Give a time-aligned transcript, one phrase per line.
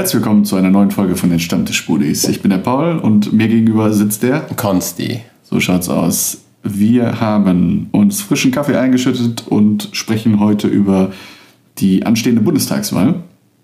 [0.00, 2.26] Herzlich willkommen zu einer neuen Folge von den Stammtischbudis.
[2.26, 5.20] Ich bin der Paul und mir gegenüber sitzt der Konsti.
[5.42, 6.38] So schaut's aus.
[6.62, 11.12] Wir haben uns frischen Kaffee eingeschüttet und sprechen heute über
[11.76, 13.16] die anstehende Bundestagswahl.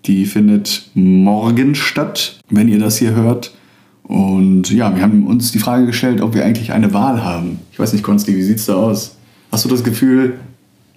[0.05, 3.55] Die findet morgen statt, wenn ihr das hier hört.
[4.03, 7.61] Und ja, wir haben uns die Frage gestellt, ob wir eigentlich eine Wahl haben.
[7.71, 9.17] Ich weiß nicht, Konsti, wie sieht's da aus?
[9.51, 10.37] Hast du das Gefühl,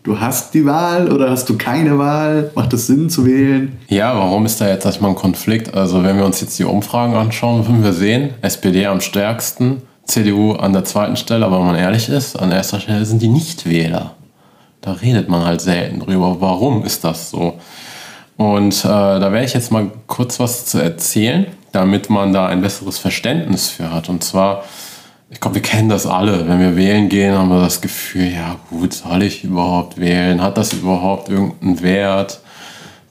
[0.03, 2.51] du hast die Wahl oder hast du keine Wahl?
[2.55, 3.79] Macht es Sinn zu wählen?
[3.89, 5.75] Ja, warum ist da jetzt erstmal ein Konflikt?
[5.75, 10.53] Also wenn wir uns jetzt die Umfragen anschauen, würden wir sehen, SPD am stärksten, CDU
[10.53, 14.15] an der zweiten Stelle, aber wenn man ehrlich ist, an erster Stelle sind die Nichtwähler.
[14.81, 16.41] Da redet man halt selten drüber.
[16.41, 17.59] Warum ist das so?
[18.37, 22.63] Und äh, da werde ich jetzt mal kurz was zu erzählen, damit man da ein
[22.63, 24.09] besseres Verständnis für hat.
[24.09, 24.65] Und zwar
[25.31, 26.49] ich glaube, wir kennen das alle.
[26.49, 30.43] Wenn wir wählen gehen, haben wir das Gefühl, ja gut, soll ich überhaupt wählen?
[30.43, 32.41] Hat das überhaupt irgendeinen Wert?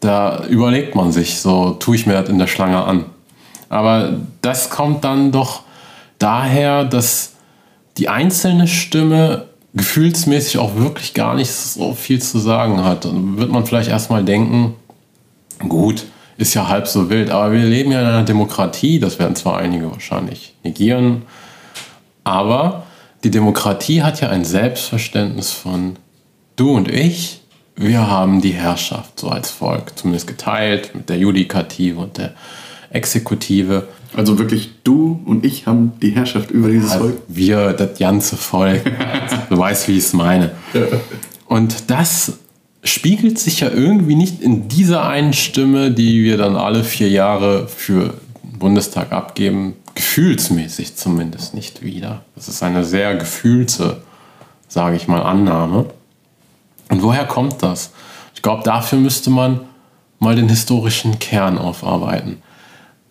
[0.01, 3.05] Da überlegt man sich, so tue ich mir das in der Schlange an.
[3.69, 5.61] Aber das kommt dann doch
[6.17, 7.33] daher, dass
[7.97, 13.05] die einzelne Stimme gefühlsmäßig auch wirklich gar nicht so viel zu sagen hat.
[13.05, 14.75] Dann wird man vielleicht erstmal denken,
[15.69, 16.05] gut,
[16.37, 19.57] ist ja halb so wild, aber wir leben ja in einer Demokratie, das werden zwar
[19.57, 21.23] einige wahrscheinlich negieren,
[22.23, 22.83] aber
[23.23, 25.97] die Demokratie hat ja ein Selbstverständnis von
[26.55, 27.41] du und ich,
[27.75, 32.33] wir haben die Herrschaft so als Volk, zumindest geteilt mit der Judikative und der
[32.91, 33.87] Exekutive.
[34.15, 37.21] Also wirklich du und ich haben die Herrschaft über dieses also Volk?
[37.27, 38.83] Wir, das ganze Volk.
[39.49, 40.51] du weißt, wie ich es meine.
[41.45, 42.33] Und das
[42.83, 47.67] spiegelt sich ja irgendwie nicht in dieser einen Stimme, die wir dann alle vier Jahre
[47.67, 52.21] für den Bundestag abgeben, gefühlsmäßig zumindest nicht wieder.
[52.33, 54.01] Das ist eine sehr gefühlte,
[54.69, 55.87] sage ich mal, Annahme.
[56.89, 57.91] Und woher kommt das?
[58.33, 59.59] Ich glaube, dafür müsste man
[60.19, 62.37] mal den historischen Kern aufarbeiten.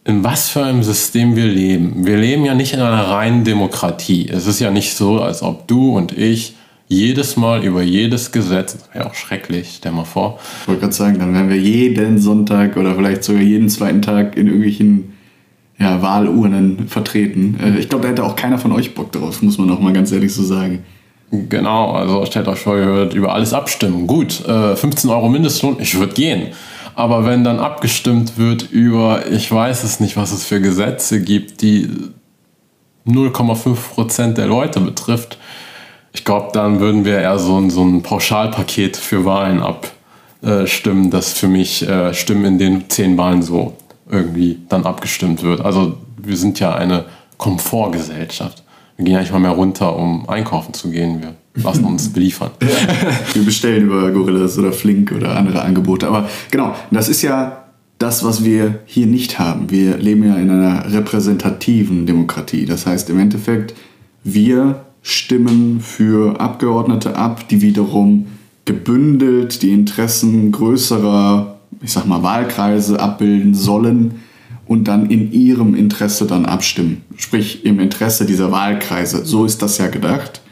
[0.05, 2.07] In was für einem System wir leben.
[2.07, 4.27] Wir leben ja nicht in einer reinen Demokratie.
[4.27, 6.55] Es ist ja nicht so, als ob du und ich
[6.87, 10.39] jedes Mal über jedes Gesetz, das wäre auch schrecklich, stell mal vor.
[10.63, 14.39] Ich wollte gerade sagen, dann wären wir jeden Sonntag oder vielleicht sogar jeden zweiten Tag
[14.39, 15.18] in irgendwelchen
[15.79, 17.59] ja, Wahlurnen vertreten.
[17.63, 19.93] Äh, ich glaube, da hätte auch keiner von euch Bock drauf, muss man auch mal
[19.93, 20.85] ganz ehrlich so sagen.
[21.31, 24.07] Genau, also stellt euch vor, ihr würdet über alles abstimmen.
[24.07, 26.49] Gut, äh, 15 Euro Mindestlohn, ich würde gehen.
[26.95, 31.63] Aber wenn dann abgestimmt wird über, ich weiß es nicht, was es für Gesetze gibt,
[31.63, 31.89] die
[33.07, 35.39] 0,5% der Leute betrifft,
[36.13, 41.35] ich glaube, dann würden wir eher so ein, so ein Pauschalpaket für Wahlen abstimmen, das
[41.35, 43.77] für mich äh, Stimmen in den 10 Wahlen so
[44.11, 45.61] irgendwie dann abgestimmt wird.
[45.61, 47.05] Also wir sind ja eine
[47.37, 48.63] Komfortgesellschaft.
[48.97, 51.23] Wir gehen ja nicht mal mehr runter, um einkaufen zu gehen.
[51.23, 52.51] Wir lassen uns beliefern.
[53.33, 56.09] wir bestellen über Gorillas oder Flink oder andere Angebote.
[56.09, 57.65] Aber genau, das ist ja
[57.99, 59.71] das, was wir hier nicht haben.
[59.71, 62.65] Wir leben ja in einer repräsentativen Demokratie.
[62.65, 63.75] Das heißt im Endeffekt,
[64.25, 68.27] wir stimmen für Abgeordnete ab, die wiederum
[68.65, 74.23] gebündelt die Interessen größerer ich sag mal, Wahlkreise abbilden sollen
[74.67, 77.03] und dann in ihrem Interesse dann abstimmen.
[77.17, 79.25] Sprich, im Interesse dieser Wahlkreise.
[79.25, 80.43] So ist das ja gedacht.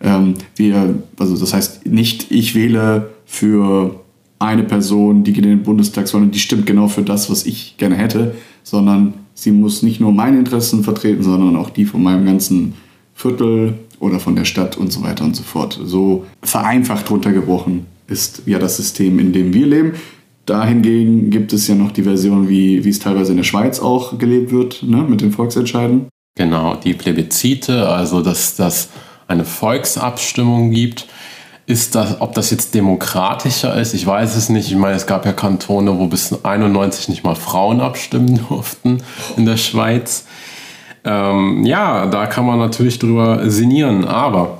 [0.00, 4.00] Ähm, wir, also das heißt nicht, ich wähle für
[4.38, 7.76] eine Person, die geht in den Bundestag, sondern die stimmt genau für das, was ich
[7.76, 12.24] gerne hätte, sondern sie muss nicht nur meine Interessen vertreten, sondern auch die von meinem
[12.24, 12.74] ganzen
[13.14, 15.78] Viertel oder von der Stadt und so weiter und so fort.
[15.84, 19.92] So vereinfacht runtergebrochen ist ja das System, in dem wir leben.
[20.46, 23.80] Da hingegen gibt es ja noch die Version, wie, wie es teilweise in der Schweiz
[23.80, 26.08] auch gelebt wird, ne, mit den Volksentscheiden.
[26.36, 28.88] Genau, die Plebiszite, also dass das
[29.28, 31.06] eine Volksabstimmung gibt.
[31.66, 34.68] Ist das, ob das jetzt demokratischer ist, ich weiß es nicht.
[34.68, 39.02] Ich meine, es gab ja Kantone, wo bis 91 nicht mal Frauen abstimmen durften
[39.36, 40.26] in der Schweiz.
[41.04, 44.58] Ähm, ja, da kann man natürlich drüber sinnieren, aber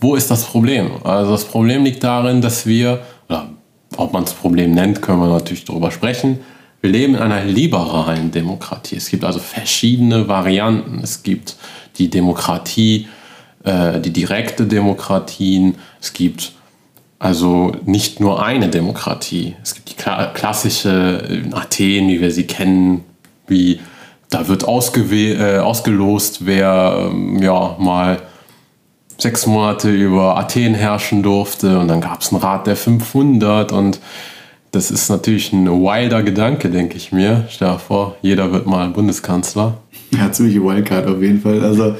[0.00, 0.90] wo ist das Problem?
[1.04, 3.50] Also das Problem liegt darin, dass wir, oder
[3.96, 6.40] ob man es Problem nennt, können wir natürlich darüber sprechen.
[6.80, 8.96] Wir leben in einer liberalen Demokratie.
[8.96, 11.00] Es gibt also verschiedene Varianten.
[11.02, 11.56] Es gibt
[11.98, 13.08] die Demokratie,
[13.64, 15.76] äh, die direkte Demokratien.
[16.00, 16.52] Es gibt
[17.18, 19.56] also nicht nur eine Demokratie.
[19.62, 23.04] Es gibt die klassische in Athen, wie wir sie kennen,
[23.48, 23.80] wie
[24.30, 28.20] da wird äh, ausgelost, wer ähm, ja mal
[29.18, 34.00] sechs Monate über Athen herrschen durfte und dann gab es einen Rat der 500 und
[34.70, 37.44] das ist natürlich ein wilder Gedanke, denke ich mir.
[37.48, 39.78] Stell dir vor, jeder wird mal Bundeskanzler.
[40.10, 41.62] Ja, ziemliche Wildcard auf jeden Fall.
[41.62, 41.96] Also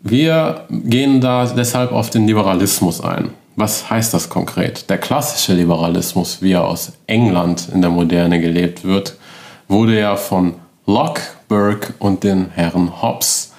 [0.00, 3.30] wir gehen da deshalb auf den Liberalismus ein.
[3.56, 4.90] Was heißt das konkret?
[4.90, 9.16] Der klassische Liberalismus, wie er aus England in der Moderne gelebt wird,
[9.68, 10.54] wurde ja von
[10.86, 13.53] Locke, Burke und den Herren Hobbes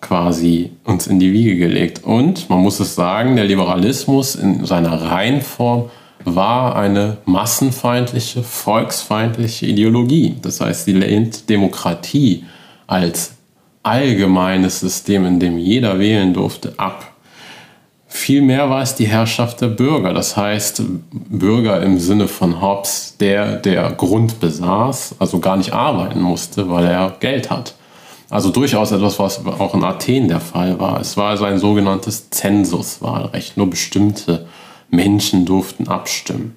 [0.00, 2.04] quasi uns in die Wiege gelegt.
[2.04, 5.90] Und man muss es sagen, der Liberalismus in seiner Reihenform
[6.24, 10.36] war eine massenfeindliche, volksfeindliche Ideologie.
[10.42, 12.44] Das heißt, sie lehnt Demokratie
[12.86, 13.32] als
[13.82, 17.12] allgemeines System, in dem jeder wählen durfte, ab.
[18.10, 23.56] Vielmehr war es die Herrschaft der Bürger, das heißt Bürger im Sinne von Hobbes, der
[23.56, 27.74] der Grund besaß, also gar nicht arbeiten musste, weil er Geld hat.
[28.30, 31.00] Also durchaus etwas, was auch in Athen der Fall war.
[31.00, 33.56] Es war also ein sogenanntes Zensuswahlrecht.
[33.56, 34.46] Nur bestimmte
[34.90, 36.56] Menschen durften abstimmen.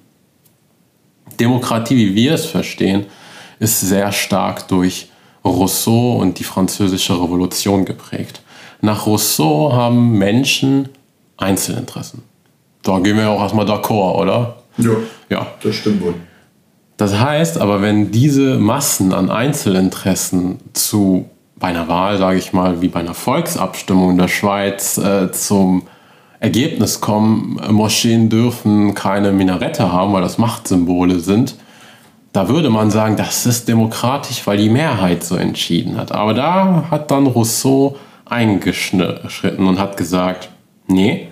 [1.40, 3.06] Demokratie, wie wir es verstehen,
[3.58, 5.08] ist sehr stark durch
[5.44, 8.42] Rousseau und die französische Revolution geprägt.
[8.80, 10.88] Nach Rousseau haben Menschen
[11.36, 12.22] Einzelinteressen.
[12.82, 14.56] Da gehen wir auch erstmal d'accord, oder?
[14.76, 14.90] Ja,
[15.30, 15.46] ja.
[15.62, 16.14] Das stimmt wohl.
[16.96, 21.30] Das heißt aber, wenn diese Massen an Einzelinteressen zu
[21.62, 25.84] bei einer Wahl, sage ich mal, wie bei einer Volksabstimmung in der Schweiz äh, zum
[26.40, 31.54] Ergebnis kommen, Moscheen dürfen keine Minarette haben, weil das Machtsymbole sind,
[32.32, 36.10] da würde man sagen, das ist demokratisch, weil die Mehrheit so entschieden hat.
[36.10, 40.48] Aber da hat dann Rousseau eingeschritten und hat gesagt,
[40.88, 41.28] nee,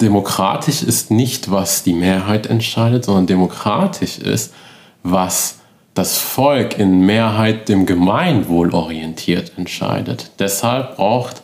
[0.00, 4.54] demokratisch ist nicht, was die Mehrheit entscheidet, sondern demokratisch ist,
[5.02, 5.55] was
[5.96, 10.30] das Volk in Mehrheit dem Gemeinwohl orientiert entscheidet.
[10.38, 11.42] Deshalb braucht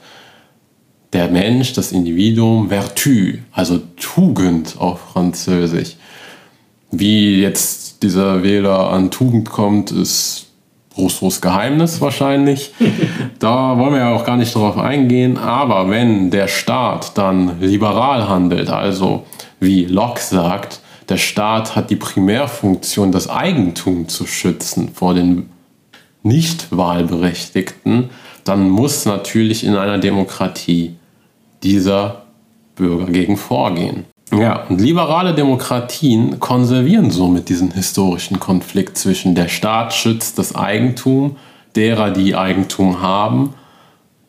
[1.14, 5.96] der Mensch, das Individuum, Vertu, also Tugend auf Französisch.
[6.90, 10.49] Wie jetzt dieser Wähler an Tugend kommt, ist
[10.99, 12.75] Rousseaus Geheimnis wahrscheinlich.
[13.38, 15.38] da wollen wir ja auch gar nicht drauf eingehen.
[15.38, 19.25] Aber wenn der Staat dann liberal handelt, also
[19.60, 20.81] wie Locke sagt,
[21.12, 25.50] der Staat hat die Primärfunktion, das Eigentum zu schützen vor den
[26.23, 28.09] Nicht-Wahlberechtigten,
[28.44, 30.97] dann muss natürlich in einer Demokratie
[31.62, 32.23] dieser
[32.76, 34.06] Bürger gegen vorgehen.
[34.32, 41.37] Ja, und liberale Demokratien konservieren somit diesen historischen Konflikt zwischen der Staat schützt das Eigentum
[41.76, 43.53] derer, die Eigentum haben,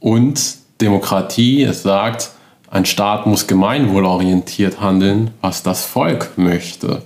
[0.01, 2.31] und Demokratie, es sagt,
[2.73, 7.03] ein Staat muss gemeinwohlorientiert handeln, was das Volk möchte.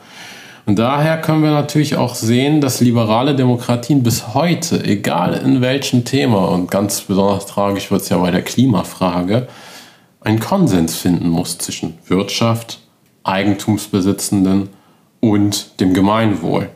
[0.66, 6.06] Und daher können wir natürlich auch sehen, dass liberale Demokratien bis heute, egal in welchem
[6.06, 9.50] Thema, und ganz besonders tragisch wird es ja bei der Klimafrage,
[10.22, 12.80] einen Konsens finden muss zwischen Wirtschaft,
[13.26, 14.70] Eigentumsbesitzenden
[15.20, 16.70] und dem Gemeinwohl.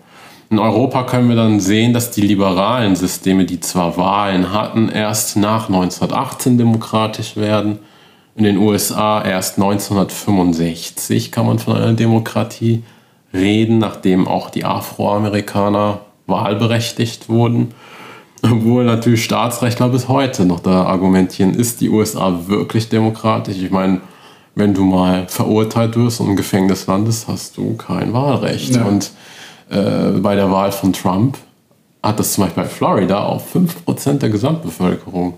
[0.50, 5.38] In Europa können wir dann sehen, dass die liberalen Systeme, die zwar Wahlen hatten, erst
[5.38, 7.80] nach 1918 demokratisch werden
[8.36, 12.84] in den USA erst 1965 kann man von einer Demokratie
[13.34, 17.74] reden, nachdem auch die Afroamerikaner wahlberechtigt wurden.
[18.44, 23.58] Obwohl natürlich Staatsrechtler bis heute noch da argumentieren, ist die USA wirklich demokratisch?
[23.58, 24.02] Ich meine,
[24.56, 28.76] wenn du mal verurteilt wirst und im Gefängnis landest, hast du kein Wahlrecht.
[28.76, 28.86] Ja.
[28.86, 29.12] Und
[29.70, 31.38] äh, bei der Wahl von Trump
[32.02, 35.38] hat das zum Beispiel bei Florida auf 5% der Gesamtbevölkerung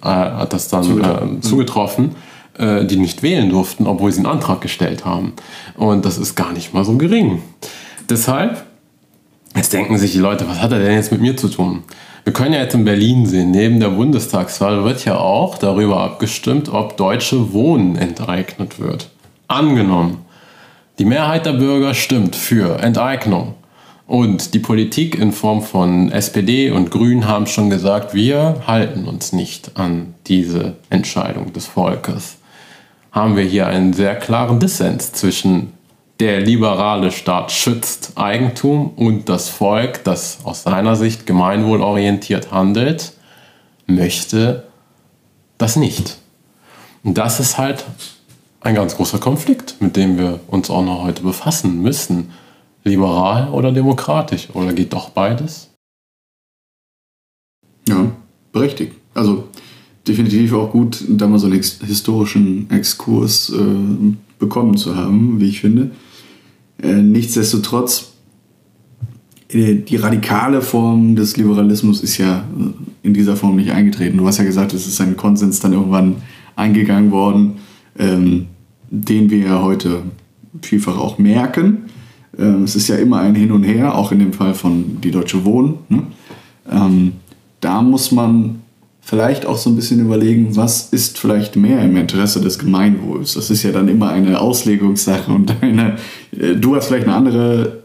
[0.00, 2.16] äh, hat das dann zugetroffen, äh, zugetroffen
[2.58, 5.32] äh, die nicht wählen durften, obwohl sie einen Antrag gestellt haben.
[5.76, 7.42] Und das ist gar nicht mal so gering.
[8.10, 8.64] Deshalb,
[9.56, 11.82] jetzt denken sich die Leute, was hat er denn jetzt mit mir zu tun?
[12.24, 16.68] Wir können ja jetzt in Berlin sehen, neben der Bundestagswahl wird ja auch darüber abgestimmt,
[16.68, 19.08] ob deutsche Wohnen enteignet wird.
[19.48, 20.18] Angenommen,
[20.98, 23.54] die Mehrheit der Bürger stimmt für Enteignung.
[24.06, 29.32] Und die Politik in Form von SPD und Grünen haben schon gesagt, wir halten uns
[29.32, 32.36] nicht an diese Entscheidung des Volkes.
[33.12, 35.72] Haben wir hier einen sehr klaren Dissens zwischen
[36.20, 43.12] der liberale Staat schützt Eigentum und das Volk, das aus seiner Sicht gemeinwohlorientiert handelt,
[43.86, 44.64] möchte
[45.58, 46.18] das nicht.
[47.02, 47.84] Und das ist halt
[48.60, 52.30] ein ganz großer Konflikt, mit dem wir uns auch noch heute befassen müssen
[52.84, 54.48] liberal oder demokratisch?
[54.54, 55.70] Oder geht doch beides?
[57.88, 58.10] Ja,
[58.52, 58.94] berechtigt.
[59.14, 59.48] Also
[60.06, 65.60] definitiv auch gut, da mal so einen historischen Exkurs äh, bekommen zu haben, wie ich
[65.60, 65.90] finde.
[66.82, 68.12] Äh, nichtsdestotrotz,
[69.48, 74.18] äh, die radikale Form des Liberalismus ist ja äh, in dieser Form nicht eingetreten.
[74.18, 76.16] Du hast ja gesagt, es ist ein Konsens dann irgendwann
[76.56, 77.58] eingegangen worden,
[77.98, 78.46] ähm,
[78.90, 80.02] den wir ja heute
[80.60, 81.84] vielfach auch merken.
[82.42, 85.10] Ähm, es ist ja immer ein Hin und Her, auch in dem Fall von die
[85.10, 85.74] Deutsche Wohnen.
[85.88, 86.02] Ne?
[86.70, 87.12] Ähm,
[87.60, 88.62] da muss man
[89.00, 93.34] vielleicht auch so ein bisschen überlegen, was ist vielleicht mehr im Interesse des Gemeinwohls.
[93.34, 95.96] Das ist ja dann immer eine Auslegungssache und eine,
[96.36, 97.82] äh, du hast vielleicht eine andere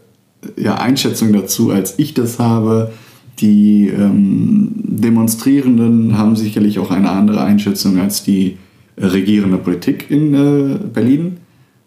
[0.56, 2.92] ja, Einschätzung dazu, als ich das habe.
[3.40, 8.56] Die ähm, Demonstrierenden haben sicherlich auch eine andere Einschätzung als die
[8.96, 11.36] äh, regierende Politik in äh, Berlin.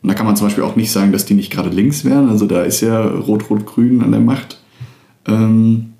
[0.01, 2.29] Und da kann man zum Beispiel auch nicht sagen, dass die nicht gerade links wären.
[2.29, 4.59] Also da ist ja Rot-Rot-Grün an der Macht.
[5.27, 5.93] Ähm,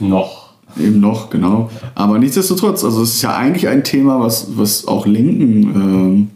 [0.00, 0.52] noch.
[0.80, 1.70] Eben noch, genau.
[1.94, 6.30] Aber nichtsdestotrotz, also es ist ja eigentlich ein Thema, was, was auch linken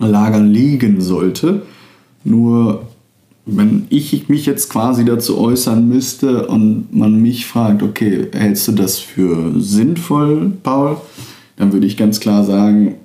[0.00, 1.62] äh, Lagern liegen sollte.
[2.24, 2.82] Nur
[3.46, 8.72] wenn ich mich jetzt quasi dazu äußern müsste und man mich fragt, okay, hältst du
[8.72, 10.98] das für sinnvoll, Paul?
[11.56, 12.96] Dann würde ich ganz klar sagen,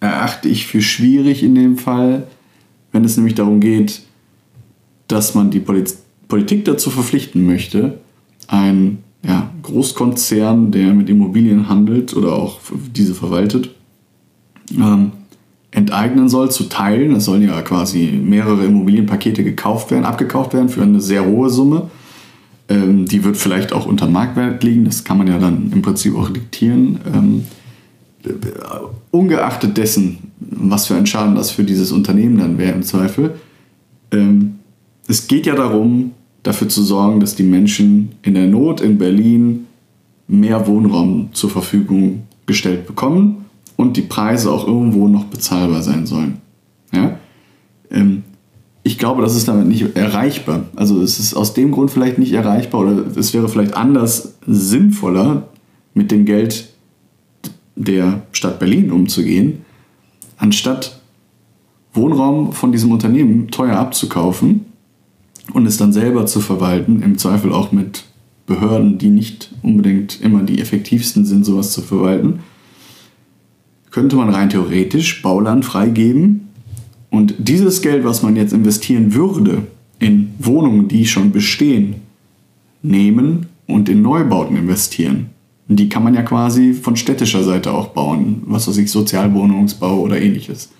[0.00, 2.26] erachte ich für schwierig in dem Fall,
[2.96, 4.00] wenn es nämlich darum geht,
[5.06, 7.98] dass man die Politik dazu verpflichten möchte,
[8.48, 12.58] ein ja, Großkonzern, der mit Immobilien handelt oder auch
[12.94, 13.70] diese verwaltet,
[14.74, 15.12] ähm,
[15.72, 17.14] enteignen soll, zu teilen.
[17.14, 21.90] Es sollen ja quasi mehrere Immobilienpakete gekauft werden, abgekauft werden für eine sehr hohe Summe.
[22.70, 26.16] Ähm, die wird vielleicht auch unter Marktwert liegen, das kann man ja dann im Prinzip
[26.16, 26.98] auch diktieren.
[27.12, 27.44] Ähm,
[29.10, 33.34] ungeachtet dessen, was für ein Schaden das für dieses Unternehmen dann wäre im Zweifel,
[34.12, 34.56] ähm,
[35.08, 39.66] es geht ja darum, dafür zu sorgen, dass die Menschen in der Not in Berlin
[40.28, 43.44] mehr Wohnraum zur Verfügung gestellt bekommen
[43.76, 46.38] und die Preise auch irgendwo noch bezahlbar sein sollen.
[46.92, 47.18] Ja?
[47.90, 48.22] Ähm,
[48.82, 50.66] ich glaube, das ist damit nicht erreichbar.
[50.76, 55.48] Also es ist aus dem Grund vielleicht nicht erreichbar oder es wäre vielleicht anders sinnvoller,
[55.92, 56.68] mit dem Geld
[57.76, 59.64] der Stadt Berlin umzugehen,
[60.36, 61.00] anstatt
[61.92, 64.66] Wohnraum von diesem Unternehmen teuer abzukaufen
[65.52, 68.04] und es dann selber zu verwalten, im Zweifel auch mit
[68.46, 72.40] Behörden, die nicht unbedingt immer die effektivsten sind, sowas zu verwalten
[73.96, 76.48] könnte man rein theoretisch Bauland freigeben
[77.08, 79.62] und dieses Geld, was man jetzt investieren würde
[79.98, 81.94] in Wohnungen, die schon bestehen,
[82.82, 85.30] nehmen und in Neubauten investieren.
[85.68, 90.20] Die kann man ja quasi von städtischer Seite auch bauen, was weiß ich, Sozialwohnungsbau oder
[90.20, 90.70] ähnliches.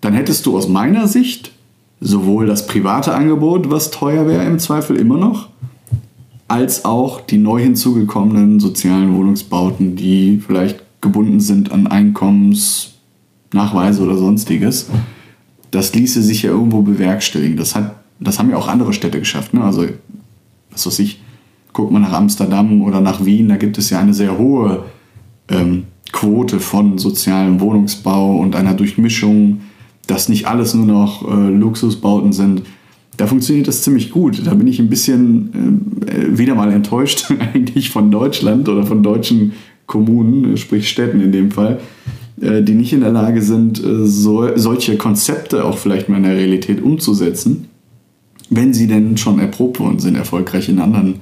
[0.00, 1.52] Dann hättest du aus meiner Sicht
[2.00, 5.48] sowohl das private Angebot, was teuer wäre im Zweifel immer noch,
[6.48, 14.88] als auch die neu hinzugekommenen sozialen Wohnungsbauten, die vielleicht gebunden sind an Einkommensnachweise oder sonstiges.
[15.70, 17.56] Das ließe sich ja irgendwo bewerkstelligen.
[17.56, 19.54] Das, hat, das haben ja auch andere Städte geschafft.
[19.54, 19.64] Ne?
[19.64, 19.86] Also,
[20.70, 21.20] was weiß ich,
[21.74, 24.84] guckt man nach Amsterdam oder nach Wien, da gibt es ja eine sehr hohe
[25.48, 29.60] ähm, Quote von sozialem Wohnungsbau und einer Durchmischung,
[30.06, 32.62] dass nicht alles nur noch äh, Luxusbauten sind.
[33.16, 34.46] Da funktioniert das ziemlich gut.
[34.46, 39.52] Da bin ich ein bisschen äh, wieder mal enttäuscht eigentlich von Deutschland oder von deutschen
[39.86, 41.80] Kommunen, sprich Städten in dem Fall,
[42.40, 46.22] äh, die nicht in der Lage sind, äh, so, solche Konzepte auch vielleicht mal in
[46.22, 47.66] der Realität umzusetzen,
[48.48, 51.16] wenn sie denn schon erprobt worden sind, erfolgreich in anderen,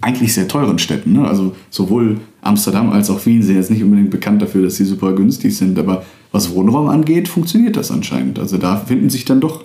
[0.00, 1.12] eigentlich sehr teuren Städten.
[1.14, 1.26] Ne?
[1.26, 5.12] Also sowohl Amsterdam als auch Wien sind jetzt nicht unbedingt bekannt dafür, dass sie super
[5.12, 8.38] günstig sind, aber was Wohnraum angeht, funktioniert das anscheinend.
[8.38, 9.64] Also da finden sich dann doch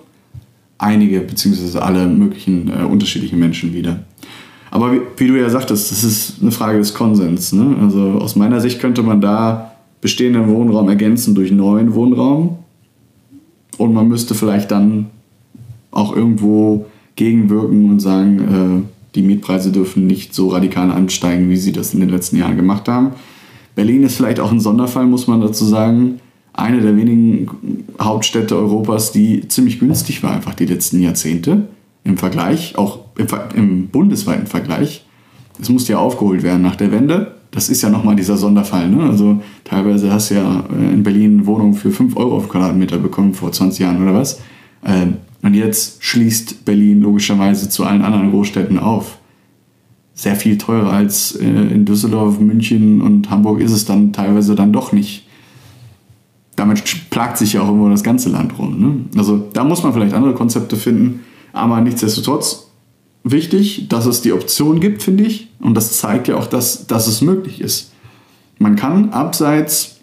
[0.77, 3.99] einige beziehungsweise alle möglichen äh, unterschiedlichen Menschen wieder.
[4.71, 7.53] Aber wie, wie, du ja sagtest, das ist eine Frage des Konsens.
[7.53, 7.75] Ne?
[7.81, 12.59] Also aus meiner Sicht könnte man da bestehenden Wohnraum ergänzen durch neuen Wohnraum.
[13.77, 15.07] Und man müsste vielleicht dann
[15.91, 16.85] auch irgendwo
[17.15, 21.99] gegenwirken und sagen, äh, die Mietpreise dürfen nicht so radikal ansteigen, wie sie das in
[21.99, 23.11] den letzten Jahren gemacht haben.
[23.75, 26.19] Berlin ist vielleicht auch ein Sonderfall, muss man dazu sagen.
[26.53, 31.67] Eine der wenigen Hauptstädte Europas, die ziemlich günstig war, einfach die letzten Jahrzehnte
[32.03, 35.05] im Vergleich, auch im, im bundesweiten Vergleich.
[35.61, 37.35] Es musste ja aufgeholt werden nach der Wende.
[37.51, 38.89] Das ist ja nochmal dieser Sonderfall.
[38.89, 39.03] Ne?
[39.03, 43.33] Also teilweise hast du ja äh, in Berlin Wohnungen für 5 Euro auf Quadratmeter bekommen
[43.33, 44.41] vor 20 Jahren oder was.
[44.85, 49.17] Ähm, und jetzt schließt Berlin logischerweise zu allen anderen Großstädten auf.
[50.13, 54.73] Sehr viel teurer als äh, in Düsseldorf, München und Hamburg ist es dann teilweise dann
[54.73, 55.25] doch nicht.
[56.57, 58.79] Damit plagt sich ja auch immer das ganze Land rum.
[58.79, 59.05] Ne?
[59.17, 61.21] Also da muss man vielleicht andere Konzepte finden.
[61.53, 62.67] Aber nichtsdestotrotz
[63.23, 65.47] wichtig, dass es die Option gibt, finde ich.
[65.61, 67.93] Und das zeigt ja auch, dass, dass es möglich ist.
[68.57, 69.99] Man kann abseits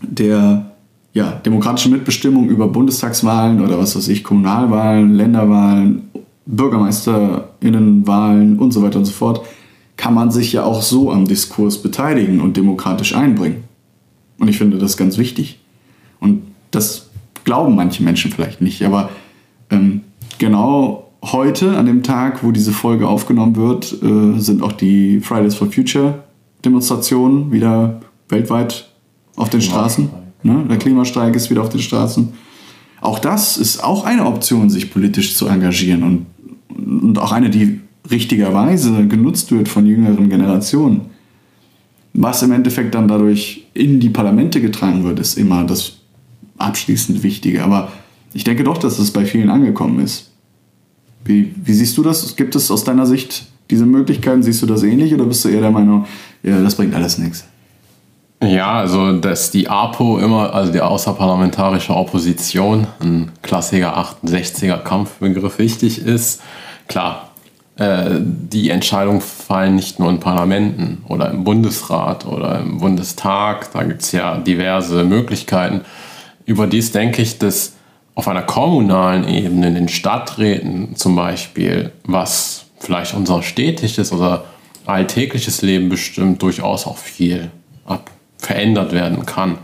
[0.00, 0.71] der
[1.12, 6.10] ja, demokratischen Mitbestimmung über Bundestagswahlen oder was weiß ich, Kommunalwahlen, Länderwahlen,
[6.46, 9.42] Bürgermeisterinnenwahlen und so weiter und so fort,
[9.96, 13.64] kann man sich ja auch so am Diskurs beteiligen und demokratisch einbringen.
[14.38, 15.60] Und ich finde das ganz wichtig.
[16.18, 17.10] Und das
[17.44, 19.10] glauben manche Menschen vielleicht nicht, aber
[19.70, 20.00] ähm,
[20.38, 25.54] genau heute, an dem Tag, wo diese Folge aufgenommen wird, äh, sind auch die Fridays
[25.54, 26.24] for Future
[26.64, 28.88] Demonstrationen wieder weltweit
[29.36, 30.21] auf den Straßen.
[30.42, 30.64] Ne?
[30.68, 32.32] Der Klimastreik ist wieder auf den Straßen.
[33.00, 36.26] Auch das ist auch eine Option, sich politisch zu engagieren und,
[36.68, 37.80] und auch eine, die
[38.10, 41.02] richtigerweise genutzt wird von jüngeren Generationen,
[42.14, 45.94] was im Endeffekt dann dadurch in die Parlamente getragen wird, ist immer das
[46.58, 47.64] abschließend Wichtige.
[47.64, 47.90] Aber
[48.34, 50.30] ich denke doch, dass es bei vielen angekommen ist.
[51.24, 52.36] Wie, wie siehst du das?
[52.36, 54.42] Gibt es aus deiner Sicht diese Möglichkeiten?
[54.42, 56.06] Siehst du das ähnlich oder bist du eher der Meinung,
[56.42, 57.44] ja, das bringt alles nichts?
[58.42, 66.04] Ja, also dass die APO immer, also die außerparlamentarische Opposition, ein klassischer 68er Kampfbegriff wichtig
[66.04, 66.42] ist.
[66.88, 67.30] Klar,
[67.76, 73.84] äh, die Entscheidungen fallen nicht nur in Parlamenten oder im Bundesrat oder im Bundestag, da
[73.84, 75.82] gibt es ja diverse Möglichkeiten.
[76.44, 77.74] Überdies denke ich, dass
[78.16, 84.46] auf einer kommunalen Ebene, in den Stadträten zum Beispiel, was vielleicht unser städtisches oder
[84.84, 87.52] alltägliches Leben bestimmt, durchaus auch viel
[87.86, 88.10] ab
[88.42, 89.58] verändert werden kann.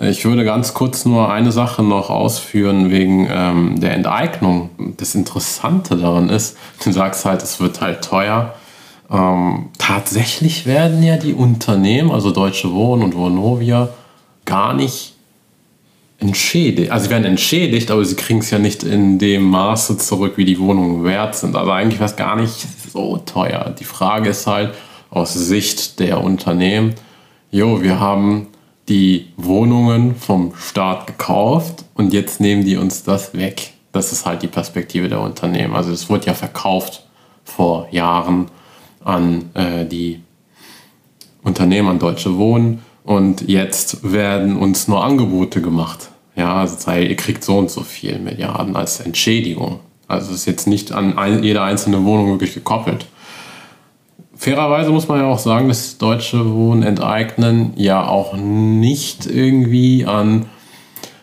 [0.00, 4.70] Ich würde ganz kurz nur eine Sache noch ausführen wegen ähm, der Enteignung.
[4.96, 8.54] Das Interessante daran ist, du sagst halt, es wird halt teuer.
[9.10, 13.90] Ähm, tatsächlich werden ja die Unternehmen, also Deutsche Wohnen und Vonovia,
[14.44, 15.14] gar nicht
[16.18, 16.90] entschädigt.
[16.90, 20.44] Also sie werden entschädigt, aber sie kriegen es ja nicht in dem Maße zurück, wie
[20.44, 21.54] die Wohnungen wert sind.
[21.54, 23.74] Also eigentlich wäre es gar nicht so teuer.
[23.78, 24.74] Die Frage ist halt
[25.10, 26.94] aus Sicht der Unternehmen,
[27.54, 28.48] jo, wir haben
[28.88, 33.74] die Wohnungen vom Staat gekauft und jetzt nehmen die uns das weg.
[33.92, 35.74] Das ist halt die Perspektive der Unternehmen.
[35.74, 37.06] Also es wurde ja verkauft
[37.44, 38.46] vor Jahren
[39.04, 40.20] an äh, die
[41.44, 46.10] Unternehmen, an Deutsche Wohnen und jetzt werden uns nur Angebote gemacht.
[46.34, 49.78] Ja, also sei, ihr kriegt so und so viel Milliarden als Entschädigung.
[50.08, 53.06] Also es ist jetzt nicht an ein, jede einzelne Wohnung wirklich gekoppelt.
[54.36, 60.46] Fairerweise muss man ja auch sagen, dass deutsche Wohnen enteignen ja auch nicht irgendwie an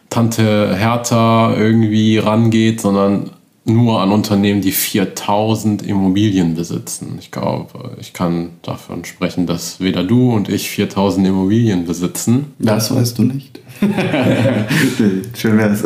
[0.09, 3.31] Tante Hertha irgendwie rangeht, sondern
[3.63, 7.17] nur an Unternehmen, die 4000 Immobilien besitzen.
[7.19, 12.53] Ich glaube, ich kann davon sprechen, dass weder du und ich 4000 Immobilien besitzen.
[12.59, 13.59] Das weißt du nicht.
[15.37, 15.83] Schön wär's.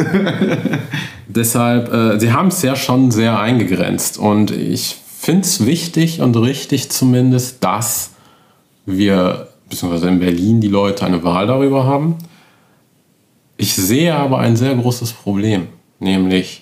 [1.27, 6.37] Deshalb, äh, sie haben es ja schon sehr eingegrenzt und ich finde es wichtig und
[6.37, 8.11] richtig zumindest, dass
[8.85, 12.17] wir, beziehungsweise in Berlin, die Leute eine Wahl darüber haben.
[13.57, 15.67] Ich sehe aber ein sehr großes Problem,
[15.99, 16.61] nämlich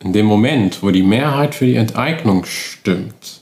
[0.00, 3.40] in dem Moment, wo die Mehrheit für die Enteignung stimmt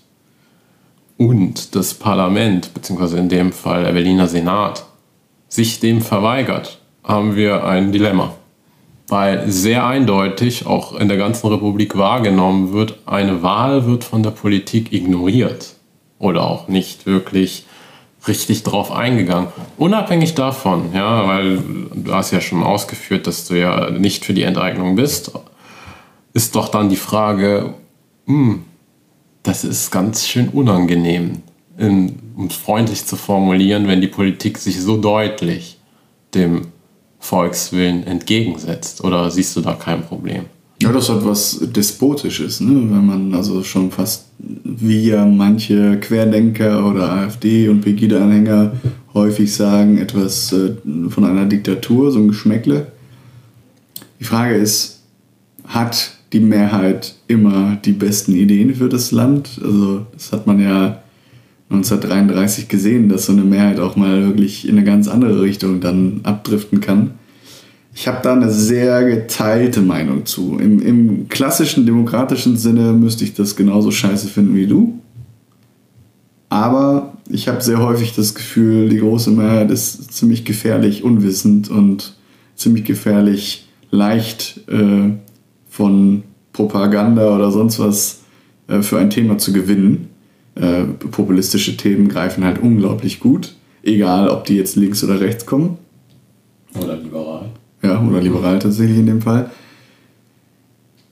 [1.18, 4.86] und das Parlament, beziehungsweise in dem Fall der Berliner Senat,
[5.48, 8.34] sich dem verweigert, haben wir ein Dilemma.
[9.08, 14.30] Weil sehr eindeutig auch in der ganzen Republik wahrgenommen wird, eine Wahl wird von der
[14.30, 15.74] Politik ignoriert
[16.18, 17.66] oder auch nicht wirklich
[18.26, 19.48] richtig drauf eingegangen.
[19.76, 21.58] Unabhängig davon, ja, weil
[21.94, 25.30] du hast ja schon ausgeführt, dass du ja nicht für die Enteignung bist,
[26.32, 27.74] ist doch dann die Frage,
[28.26, 28.64] hm,
[29.42, 31.42] das ist ganz schön unangenehm,
[31.78, 35.78] um es freundlich zu formulieren, wenn die Politik sich so deutlich
[36.34, 36.62] dem
[37.26, 39.02] Volkswillen entgegensetzt.
[39.02, 40.44] Oder siehst du da kein Problem?
[40.80, 42.68] Ja, das hat was Despotisches, ne?
[42.68, 48.72] wenn man also schon fast wie ja manche Querdenker oder AfD- und Pegida-Anhänger
[49.14, 50.74] häufig sagen, etwas äh,
[51.08, 52.88] von einer Diktatur, so ein Geschmäckle.
[54.20, 55.00] Die Frage ist,
[55.64, 59.60] hat die Mehrheit immer die besten Ideen für das Land.
[59.64, 61.02] Also das hat man ja
[61.70, 66.20] 1933 gesehen, dass so eine Mehrheit auch mal wirklich in eine ganz andere Richtung dann
[66.22, 67.12] abdriften kann.
[67.94, 70.58] Ich habe da eine sehr geteilte Meinung zu.
[70.58, 75.00] Im, Im klassischen demokratischen Sinne müsste ich das genauso scheiße finden wie du.
[76.48, 82.14] Aber ich habe sehr häufig das Gefühl, die große Mehrheit ist ziemlich gefährlich unwissend und
[82.54, 85.10] ziemlich gefährlich leicht äh,
[85.68, 88.20] von Propaganda oder sonst was
[88.68, 90.05] äh, für ein Thema zu gewinnen.
[90.56, 95.76] Äh, populistische Themen greifen halt unglaublich gut, egal ob die jetzt links oder rechts kommen.
[96.82, 97.50] Oder liberal.
[97.82, 99.50] Ja, oder liberal tatsächlich in dem Fall.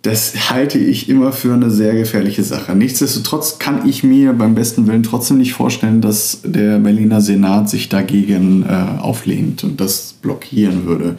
[0.01, 2.75] Das halte ich immer für eine sehr gefährliche Sache.
[2.75, 7.89] Nichtsdestotrotz kann ich mir beim besten Willen trotzdem nicht vorstellen, dass der Berliner Senat sich
[7.89, 11.17] dagegen äh, auflehnt und das blockieren würde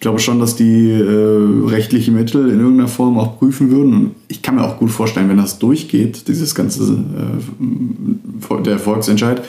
[0.00, 4.12] ich glaube schon, dass die äh, rechtliche Mittel in irgendeiner Form auch prüfen würden.
[4.28, 9.42] Ich kann mir auch gut vorstellen, wenn das durchgeht, dieses ganze äh, der Volksentscheid,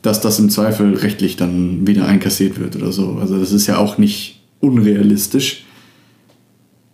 [0.00, 3.18] dass das im Zweifel rechtlich dann wieder einkassiert wird oder so.
[3.20, 5.66] Also das ist ja auch nicht unrealistisch.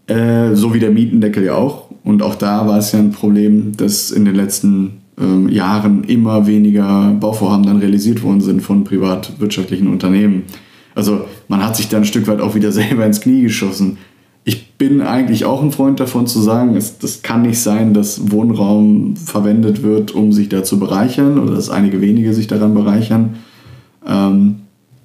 [0.09, 1.93] Äh, so wie der Mietendeckel ja auch.
[2.03, 6.49] Und auch da war es ja ein Problem, dass in den letzten ähm, Jahren immer
[6.49, 10.43] weniger Bauvorhaben dann realisiert worden sind von privatwirtschaftlichen Unternehmen
[10.99, 13.99] also man hat sich da ein Stück weit auch wieder selber ins Knie geschossen.
[14.45, 18.33] ich bin eigentlich auch ein Freund davon zu sagen, es, das kann nicht sein, dass
[18.33, 23.37] Wohnraum verwendet wird, um sich da zu bereichern oder dass einige wenige sich daran bereichern.
[24.07, 24.57] Ähm,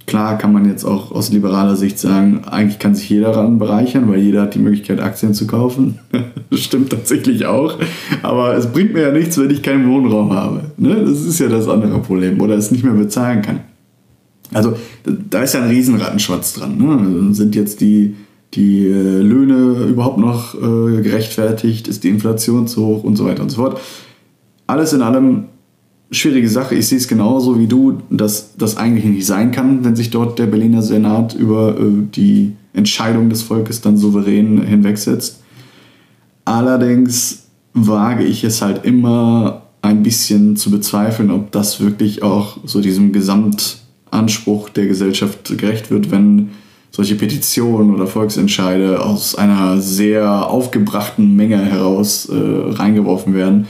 [0.08, 4.10] klar kann man jetzt auch aus liberaler Sicht sagen, eigentlich kann sich jeder daran bereichern,
[4.10, 6.00] weil jeder hat die Möglichkeit, Aktien zu kaufen.
[6.50, 7.78] das stimmt tatsächlich auch.
[8.24, 10.62] Aber es bringt mir ja nichts, wenn ich keinen Wohnraum habe.
[10.78, 11.04] Ne?
[11.06, 12.42] Das ist ja das andere Problem.
[12.42, 13.60] Oder es nicht mehr bezahlen kann.
[14.54, 16.78] Also da ist ja ein Riesenrattenschwanz dran.
[16.78, 17.34] Ne?
[17.34, 18.16] Sind jetzt die
[18.56, 23.44] die äh, Löhne überhaupt noch äh, gerechtfertigt, ist die Inflation zu hoch und so weiter
[23.44, 23.80] und so fort.
[24.68, 25.46] Alles in allem
[26.12, 26.76] schwierige Sache.
[26.76, 30.38] Ich sehe es genauso wie du, dass das eigentlich nicht sein kann, wenn sich dort
[30.38, 31.84] der Berliner Senat über äh,
[32.16, 35.42] die Entscheidung des Volkes dann souverän hinwegsetzt.
[36.46, 42.82] Allerdings wage ich es halt immer ein bisschen zu bezweifeln, ob das wirklich auch so
[42.82, 43.12] diesem
[44.14, 46.50] Gesamtanspruch der Gesellschaft gerecht wird, wenn
[46.92, 53.68] solche Petitionen oder Volksentscheide aus einer sehr aufgebrachten Menge heraus äh, reingeworfen werden.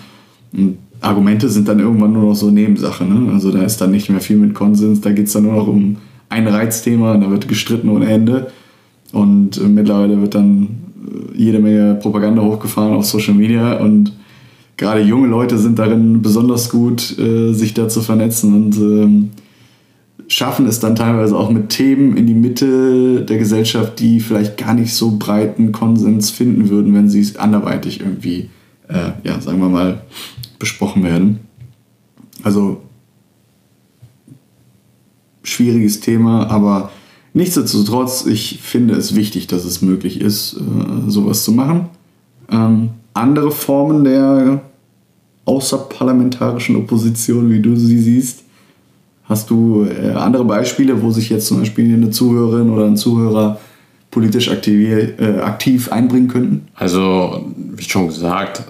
[0.51, 3.05] Und Argumente sind dann irgendwann nur noch so Nebensache.
[3.05, 3.31] Ne?
[3.31, 5.67] Also da ist dann nicht mehr viel mit Konsens, da geht es dann nur noch
[5.67, 5.97] um
[6.29, 8.51] ein Reizthema, da wird gestritten ohne Ende.
[9.13, 10.67] Und äh, mittlerweile wird dann
[11.07, 14.11] äh, jede Menge Propaganda hochgefahren auf Social Media und
[14.75, 19.29] gerade junge Leute sind darin besonders gut, äh, sich da zu vernetzen und ähm,
[20.33, 24.73] schaffen es dann teilweise auch mit Themen in die Mitte der Gesellschaft, die vielleicht gar
[24.73, 28.49] nicht so breiten Konsens finden würden, wenn sie es anderweitig irgendwie,
[28.87, 30.01] äh, ja, sagen wir mal,
[30.57, 31.41] besprochen werden.
[32.41, 32.81] Also
[35.43, 36.91] schwieriges Thema, aber
[37.33, 41.89] nichtsdestotrotz, ich finde es wichtig, dass es möglich ist, äh, sowas zu machen.
[42.49, 44.63] Ähm, andere Formen der
[45.45, 48.43] außerparlamentarischen Opposition, wie du sie siehst,
[49.33, 53.57] Hast du äh, andere Beispiele, wo sich jetzt zum Beispiel eine Zuhörerin oder ein Zuhörer
[54.11, 54.87] politisch aktiv,
[55.19, 56.67] äh, aktiv einbringen könnten?
[56.75, 58.61] Also, wie schon gesagt,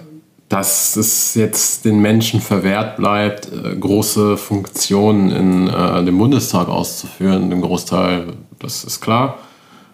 [0.48, 7.52] dass es jetzt den Menschen verwehrt bleibt, äh, große Funktionen in äh, dem Bundestag auszuführen,
[7.52, 9.36] im Großteil, das ist klar.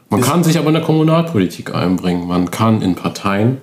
[0.08, 3.56] Man ist kann sich aber in der Kommunalpolitik einbringen, man kann in Parteien.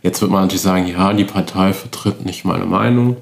[0.00, 3.18] Jetzt wird man natürlich sagen, ja, die Partei vertritt nicht meine Meinung.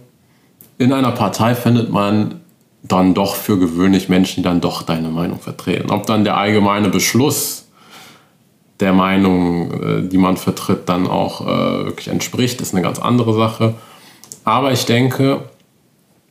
[0.78, 2.41] In einer Partei findet man
[2.82, 5.90] dann doch für gewöhnlich Menschen, die dann doch deine Meinung vertreten.
[5.90, 7.66] Ob dann der allgemeine Beschluss
[8.80, 13.34] der Meinung, äh, die man vertritt, dann auch äh, wirklich entspricht, ist eine ganz andere
[13.34, 13.74] Sache.
[14.44, 15.42] Aber ich denke,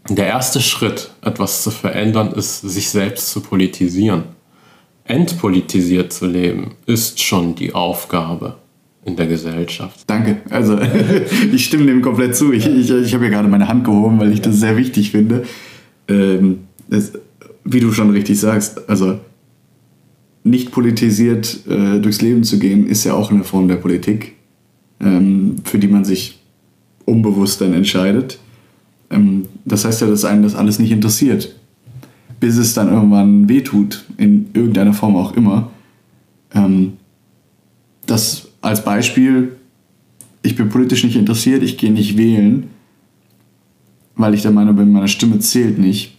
[0.10, 4.24] der erste Schritt, etwas zu verändern, ist, sich selbst zu politisieren.
[5.06, 8.58] Entpolitisiert zu leben, ist schon die Aufgabe
[9.06, 10.02] in der Gesellschaft.
[10.08, 10.42] Danke.
[10.50, 10.78] Also
[11.54, 12.52] ich stimme dem komplett zu.
[12.52, 15.46] Ich, ich, ich habe ja gerade meine Hand gehoben, weil ich das sehr wichtig finde
[16.08, 16.60] ähm,
[16.90, 17.14] es,
[17.64, 19.20] wie du schon richtig sagst, also
[20.44, 24.36] nicht politisiert äh, durchs Leben zu gehen, ist ja auch eine Form der Politik,
[25.00, 26.40] ähm, für die man sich
[27.06, 28.40] unbewusst dann entscheidet.
[29.10, 31.56] Ähm, das heißt ja, dass einen das alles nicht interessiert,
[32.40, 35.70] bis es dann irgendwann wehtut, in irgendeiner Form auch immer.
[36.54, 36.94] Ähm,
[38.08, 39.54] das als Beispiel,
[40.42, 42.70] ich bin politisch nicht interessiert, ich gehe nicht wählen
[44.15, 46.17] weil ich der Meinung bin, meine Stimme zählt nicht.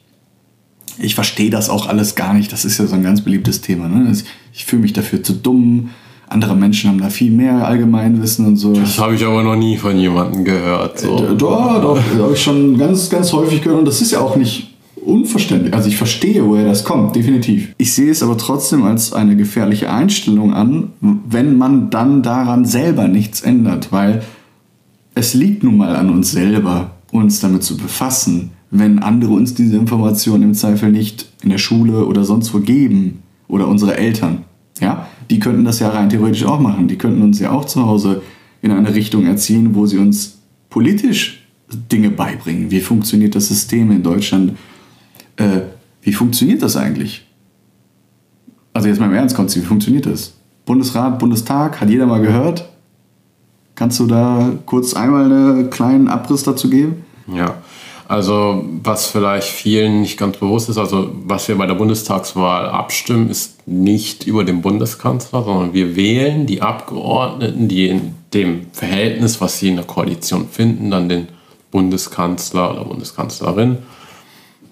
[0.98, 2.52] Ich verstehe das auch alles gar nicht.
[2.52, 3.88] Das ist ja so ein ganz beliebtes Thema.
[3.88, 4.12] Ne?
[4.52, 5.90] Ich fühle mich dafür zu dumm.
[6.28, 8.72] Andere Menschen haben da viel mehr Allgemeinwissen und so.
[8.72, 10.98] Das habe ich aber noch nie von jemandem gehört.
[10.98, 11.16] So.
[11.16, 13.80] Äh, doch, doch, das habe ich schon ganz, ganz häufig gehört.
[13.80, 14.72] Und das ist ja auch nicht
[15.04, 15.74] unverständlich.
[15.74, 17.74] Also ich verstehe, woher das kommt, definitiv.
[17.76, 23.08] Ich sehe es aber trotzdem als eine gefährliche Einstellung an, wenn man dann daran selber
[23.08, 24.22] nichts ändert, weil
[25.14, 29.76] es liegt nun mal an uns selber, uns damit zu befassen, wenn andere uns diese
[29.76, 34.44] Informationen im Zweifel nicht in der Schule oder sonst wo geben oder unsere Eltern.
[34.80, 36.88] Ja, die könnten das ja rein theoretisch auch machen.
[36.88, 38.22] Die könnten uns ja auch zu Hause
[38.62, 40.38] in eine Richtung erziehen, wo sie uns
[40.70, 41.46] politisch
[41.92, 42.70] Dinge beibringen.
[42.70, 44.56] Wie funktioniert das System in Deutschland?
[45.36, 45.60] Äh,
[46.00, 47.26] wie funktioniert das eigentlich?
[48.72, 50.32] Also jetzt mal im Ernst, Konzi, wie funktioniert das?
[50.64, 52.71] Bundesrat, Bundestag, hat jeder mal gehört?
[53.74, 57.04] Kannst du da kurz einmal einen kleinen Abriss dazu geben?
[57.32, 57.54] Ja,
[58.08, 63.30] also was vielleicht vielen nicht ganz bewusst ist, also was wir bei der Bundestagswahl abstimmen,
[63.30, 69.58] ist nicht über den Bundeskanzler, sondern wir wählen die Abgeordneten, die in dem Verhältnis, was
[69.58, 71.28] sie in der Koalition finden, dann den
[71.70, 73.78] Bundeskanzler oder Bundeskanzlerin,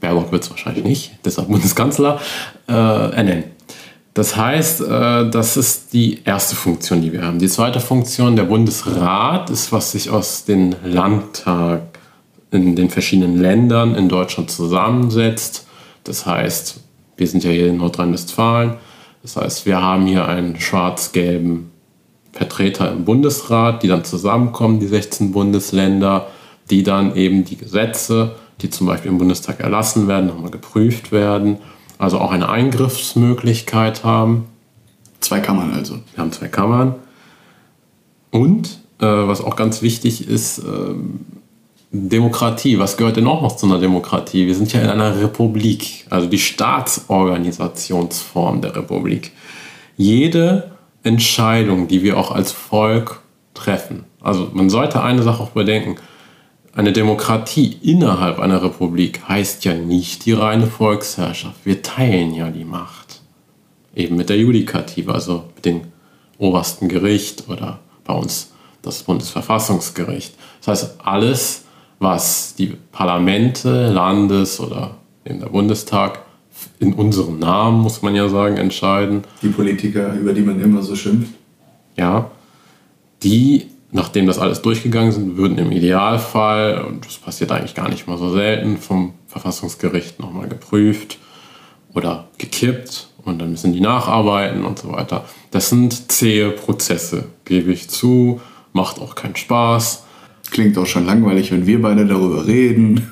[0.01, 2.21] Baerbock wird es wahrscheinlich nicht, deshalb Bundeskanzler,
[2.69, 3.45] äh, ernennen.
[4.15, 7.39] Das heißt, äh, das ist die erste Funktion, die wir haben.
[7.39, 11.83] Die zweite Funktion, der Bundesrat, ist, was sich aus den Landtag
[12.51, 15.67] in den verschiedenen Ländern in Deutschland zusammensetzt.
[16.03, 16.81] Das heißt,
[17.17, 18.75] wir sind ja hier in Nordrhein-Westfalen.
[19.23, 21.71] Das heißt, wir haben hier einen schwarz-gelben
[22.33, 26.29] Vertreter im Bundesrat, die dann zusammenkommen, die 16 Bundesländer,
[26.71, 31.59] die dann eben die Gesetze, die zum Beispiel im Bundestag erlassen werden, nochmal geprüft werden,
[32.01, 34.47] also auch eine Eingriffsmöglichkeit haben.
[35.21, 35.97] Zwei Kammern also.
[36.15, 36.95] Wir haben zwei Kammern.
[38.31, 40.95] Und, äh, was auch ganz wichtig ist, äh,
[41.93, 42.79] Demokratie.
[42.79, 44.47] Was gehört denn auch noch zu einer Demokratie?
[44.47, 49.33] Wir sind ja in einer Republik, also die Staatsorganisationsform der Republik.
[49.97, 50.71] Jede
[51.03, 53.21] Entscheidung, die wir auch als Volk
[53.53, 55.97] treffen, also man sollte eine Sache auch bedenken,
[56.75, 61.65] eine Demokratie innerhalb einer Republik heißt ja nicht die reine Volksherrschaft.
[61.65, 63.21] Wir teilen ja die Macht.
[63.95, 65.81] Eben mit der Judikative, also mit dem
[66.39, 68.53] obersten Gericht oder bei uns
[68.83, 70.35] das Bundesverfassungsgericht.
[70.61, 71.65] Das heißt, alles,
[71.99, 76.23] was die Parlamente, Landes- oder eben der Bundestag
[76.79, 79.25] in unserem Namen, muss man ja sagen, entscheiden.
[79.43, 81.33] Die Politiker, über die man immer so schimpft.
[81.97, 82.31] Ja,
[83.23, 88.07] die nachdem das alles durchgegangen sind, würden im Idealfall, und das passiert eigentlich gar nicht
[88.07, 91.19] mal so selten, vom Verfassungsgericht nochmal geprüft
[91.95, 95.25] oder gekippt und dann müssen die nacharbeiten und so weiter.
[95.51, 98.41] Das sind zähe Prozesse, gebe ich zu,
[98.73, 100.05] macht auch keinen Spaß.
[100.51, 103.11] Klingt auch schon langweilig, wenn wir beide darüber reden.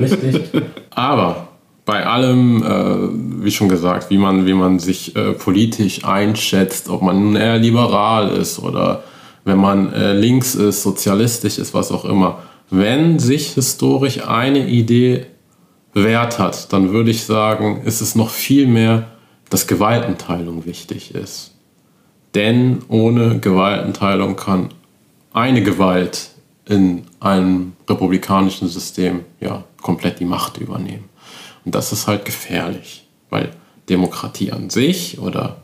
[0.00, 0.50] Richtig.
[0.90, 1.48] Aber
[1.84, 7.02] bei allem, äh, wie schon gesagt, wie man, wie man sich äh, politisch einschätzt, ob
[7.02, 9.02] man nun eher liberal ist oder
[9.44, 12.42] wenn man äh, links ist, sozialistisch ist, was auch immer.
[12.70, 15.26] Wenn sich historisch eine Idee
[15.92, 19.08] bewährt hat, dann würde ich sagen, ist es noch viel mehr,
[19.50, 21.54] dass Gewaltenteilung wichtig ist.
[22.34, 24.68] Denn ohne Gewaltenteilung kann
[25.32, 26.30] eine Gewalt
[26.66, 31.08] in einem republikanischen System ja komplett die Macht übernehmen.
[31.64, 33.50] Und das ist halt gefährlich, weil
[33.88, 35.62] Demokratie an sich oder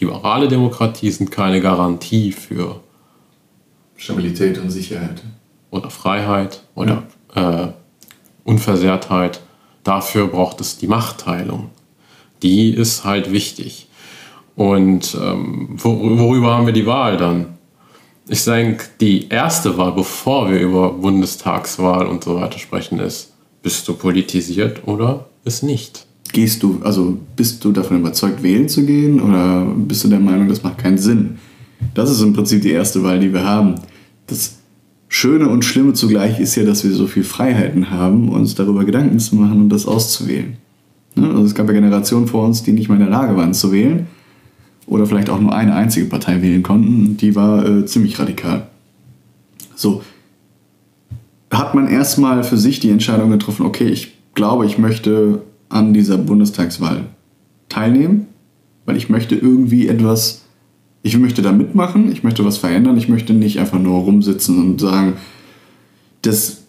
[0.00, 2.80] liberale Demokratie sind keine Garantie für
[4.02, 5.22] Stabilität und Sicherheit.
[5.70, 7.04] Oder Freiheit oder
[7.36, 7.64] ja.
[7.64, 7.68] äh,
[8.42, 9.40] Unversehrtheit.
[9.84, 11.70] Dafür braucht es die Machtteilung.
[12.42, 13.86] Die ist halt wichtig.
[14.56, 17.46] Und ähm, worüber haben wir die Wahl dann?
[18.28, 23.86] Ich denke, die erste Wahl, bevor wir über Bundestagswahl und so weiter sprechen, ist, bist
[23.86, 26.06] du politisiert oder ist nicht?
[26.32, 30.48] Gehst du, also bist du davon überzeugt, wählen zu gehen oder bist du der Meinung,
[30.48, 31.38] das macht keinen Sinn?
[31.94, 33.76] Das ist im Prinzip die erste Wahl, die wir haben
[34.32, 34.56] das
[35.08, 39.18] Schöne und Schlimme zugleich ist ja, dass wir so viel Freiheiten haben, uns darüber Gedanken
[39.18, 40.56] zu machen und das auszuwählen.
[41.14, 41.28] Ne?
[41.28, 43.72] Also es gab ja Generationen vor uns, die nicht mal in der Lage waren zu
[43.72, 44.06] wählen
[44.86, 47.16] oder vielleicht auch nur eine einzige Partei wählen konnten.
[47.18, 48.68] Die war äh, ziemlich radikal.
[49.74, 50.02] So,
[51.50, 56.16] hat man erstmal für sich die Entscheidung getroffen, okay, ich glaube, ich möchte an dieser
[56.18, 57.04] Bundestagswahl
[57.68, 58.26] teilnehmen,
[58.86, 60.41] weil ich möchte irgendwie etwas
[61.02, 64.80] ich möchte da mitmachen, ich möchte was verändern, ich möchte nicht einfach nur rumsitzen und
[64.80, 65.14] sagen,
[66.22, 66.62] das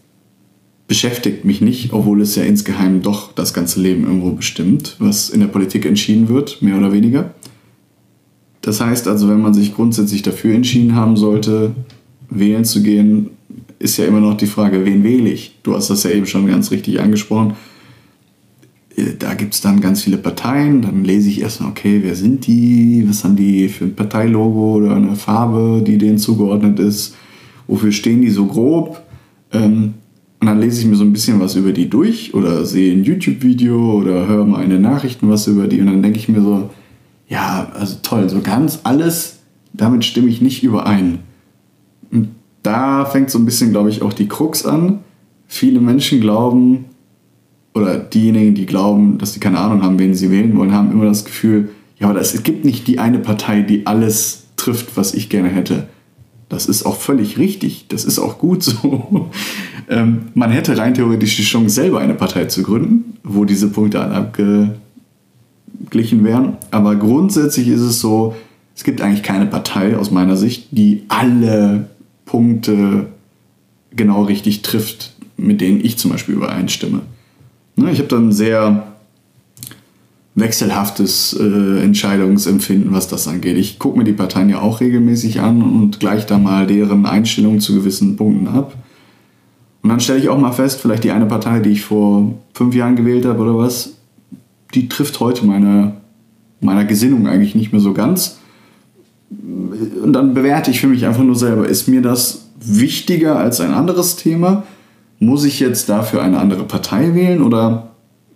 [0.88, 5.40] beschäftigt mich nicht, obwohl es ja insgeheim doch das ganze Leben irgendwo bestimmt, was in
[5.40, 7.34] der Politik entschieden wird, mehr oder weniger.
[8.62, 11.76] Das heißt also, wenn man sich grundsätzlich dafür entschieden haben sollte,
[12.30, 13.30] wählen zu gehen,
[13.78, 15.60] ist ja immer noch die Frage, wen wähle ich?
[15.64, 17.56] Du hast das ja eben schon ganz richtig angesprochen
[19.20, 20.82] da gibt es dann ganz viele Parteien.
[20.82, 23.06] Dann lese ich erstmal, okay, wer sind die?
[23.08, 27.16] Was haben die für ein Parteilogo oder eine Farbe, die denen zugeordnet ist?
[27.68, 29.02] Wofür stehen die so grob?
[29.52, 29.96] Ähm,
[30.40, 33.04] und dann lese ich mir so ein bisschen was über die durch oder sehe ein
[33.04, 35.80] YouTube-Video oder höre mal in den Nachrichten was über die.
[35.80, 36.70] Und dann denke ich mir so,
[37.30, 39.40] ja, also toll, so ganz alles,
[39.72, 41.20] damit stimme ich nicht überein.
[42.12, 42.30] Und
[42.62, 45.00] da fängt so ein bisschen, glaube ich, auch die Krux an.
[45.48, 46.86] Viele Menschen glauben,
[47.74, 51.06] oder diejenigen, die glauben, dass sie keine Ahnung haben, wen sie wählen wollen, haben immer
[51.06, 55.30] das Gefühl, ja, aber es gibt nicht die eine Partei, die alles trifft, was ich
[55.30, 55.88] gerne hätte.
[56.50, 57.86] Das ist auch völlig richtig.
[57.88, 59.30] Das ist auch gut so.
[59.90, 64.02] ähm, man hätte rein theoretisch die Chance, selber eine Partei zu gründen, wo diese Punkte
[64.02, 64.76] abgeglichen
[66.24, 66.58] wären.
[66.72, 68.36] Aber grundsätzlich ist es so,
[68.76, 71.90] es gibt eigentlich keine Partei aus meiner Sicht, die alle
[72.26, 73.08] Punkte
[73.96, 77.02] genau richtig trifft, mit denen ich zum Beispiel übereinstimme.
[77.76, 78.94] Ne, ich habe dann sehr
[80.36, 83.58] wechselhaftes äh, Entscheidungsempfinden, was das angeht.
[83.58, 87.60] Ich gucke mir die Parteien ja auch regelmäßig an und gleiche da mal deren Einstellung
[87.60, 88.74] zu gewissen Punkten ab.
[89.84, 92.74] Und dann stelle ich auch mal fest, vielleicht die eine Partei, die ich vor fünf
[92.74, 93.94] Jahren gewählt habe oder was,
[94.74, 95.94] die trifft heute meine,
[96.62, 98.40] meiner Gesinnung eigentlich nicht mehr so ganz.
[99.30, 103.72] Und dann bewerte ich für mich einfach nur selber, ist mir das wichtiger als ein
[103.72, 104.64] anderes Thema?
[105.26, 107.92] Muss ich jetzt dafür eine andere Partei wählen oder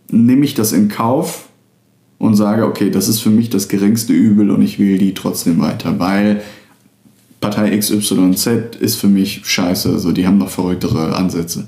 [0.09, 1.49] nehme ich das in Kauf
[2.17, 5.59] und sage, okay, das ist für mich das geringste Übel und ich wähle die trotzdem
[5.59, 6.41] weiter, weil
[7.39, 8.47] Partei XYZ
[8.79, 11.67] ist für mich scheiße, also die haben noch verrücktere Ansätze.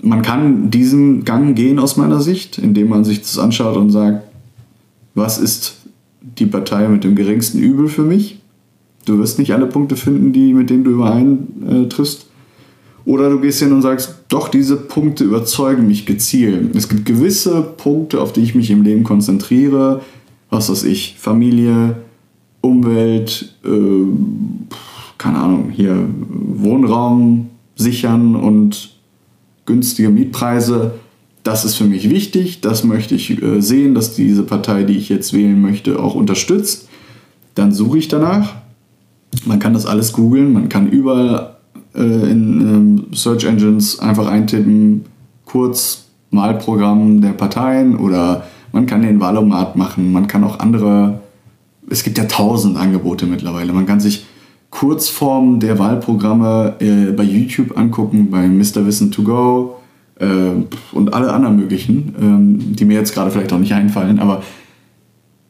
[0.00, 4.26] Man kann diesen Gang gehen aus meiner Sicht, indem man sich das anschaut und sagt,
[5.14, 5.76] was ist
[6.20, 8.40] die Partei mit dem geringsten Übel für mich?
[9.04, 12.26] Du wirst nicht alle Punkte finden, die, mit denen du übereintriffst.
[13.06, 16.74] Oder du gehst hin und sagst, doch, diese Punkte überzeugen mich gezielt.
[16.74, 20.00] Es gibt gewisse Punkte, auf die ich mich im Leben konzentriere.
[20.48, 21.96] Was weiß ich, Familie,
[22.62, 23.68] Umwelt, äh,
[25.18, 28.94] keine Ahnung, hier Wohnraum sichern und
[29.66, 30.94] günstige Mietpreise.
[31.42, 32.62] Das ist für mich wichtig.
[32.62, 36.88] Das möchte ich äh, sehen, dass diese Partei, die ich jetzt wählen möchte, auch unterstützt.
[37.54, 38.54] Dann suche ich danach.
[39.44, 40.54] Man kann das alles googeln.
[40.54, 41.53] Man kann überall
[41.94, 45.04] äh, in ähm, Search Engines einfach eintippen,
[45.44, 50.12] kurz Wahlprogramm der Parteien oder man kann den Wahlomat machen.
[50.12, 51.20] Man kann auch andere
[51.88, 53.72] es gibt ja tausend Angebote mittlerweile.
[53.72, 54.26] Man kann sich
[54.70, 58.86] Kurzformen der Wahlprogramme äh, bei YouTube angucken, bei Mr.
[58.86, 59.76] Wissen to Go
[60.18, 60.26] äh,
[60.92, 64.18] und alle anderen möglichen, ähm, die mir jetzt gerade vielleicht auch nicht einfallen.
[64.18, 64.42] Aber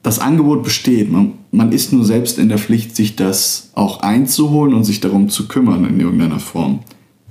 [0.03, 1.11] das Angebot besteht.
[1.11, 5.29] Man, man ist nur selbst in der Pflicht, sich das auch einzuholen und sich darum
[5.29, 6.81] zu kümmern in irgendeiner Form.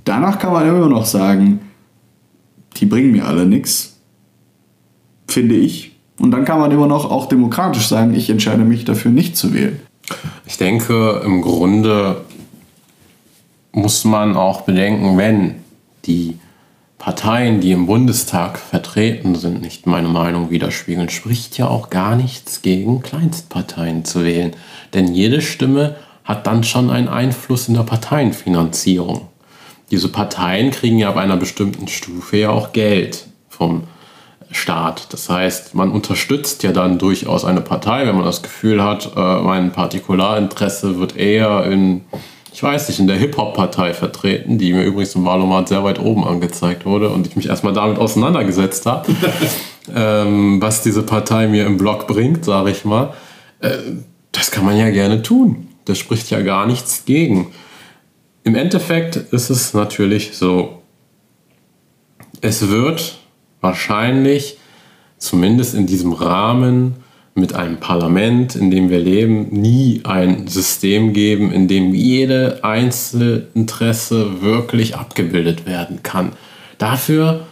[0.04, 1.60] Danach kann man immer noch sagen,
[2.78, 3.98] die bringen mir alle nichts,
[5.28, 5.92] finde ich.
[6.18, 9.52] Und dann kann man immer noch auch demokratisch sagen, ich entscheide mich dafür nicht zu
[9.52, 9.78] wählen.
[10.46, 12.22] Ich denke, im Grunde
[13.72, 15.56] muss man auch bedenken, wenn
[16.06, 16.38] die
[16.98, 22.62] Parteien, die im Bundestag vertreten sind, nicht meine Meinung widerspiegeln, spricht ja auch gar nichts
[22.62, 24.54] gegen Kleinstparteien zu wählen.
[24.94, 29.28] Denn jede Stimme hat dann schon einen Einfluss in der Parteienfinanzierung.
[29.90, 33.84] Diese Parteien kriegen ja ab einer bestimmten Stufe ja auch Geld vom
[34.50, 35.12] Staat.
[35.12, 39.40] Das heißt, man unterstützt ja dann durchaus eine Partei, wenn man das Gefühl hat, äh,
[39.42, 42.02] mein Partikularinteresse wird eher in,
[42.54, 46.24] ich weiß nicht, in der Hip-Hop-Partei vertreten, die mir übrigens im Wahlomat sehr weit oben
[46.24, 49.12] angezeigt wurde und ich mich erstmal damit auseinandergesetzt habe,
[49.94, 53.12] ähm, was diese Partei mir im Blog bringt, sage ich mal.
[53.58, 53.78] Äh,
[54.30, 55.66] das kann man ja gerne tun.
[55.84, 57.48] Das spricht ja gar nichts gegen.
[58.44, 60.80] Im Endeffekt ist es natürlich so,
[62.40, 63.18] es wird
[63.62, 64.58] wahrscheinlich
[65.18, 67.02] zumindest in diesem Rahmen
[67.34, 74.40] mit einem Parlament, in dem wir leben, nie ein System geben, in dem jede Einzelinteresse
[74.40, 76.32] wirklich abgebildet werden kann.
[76.78, 77.46] Dafür,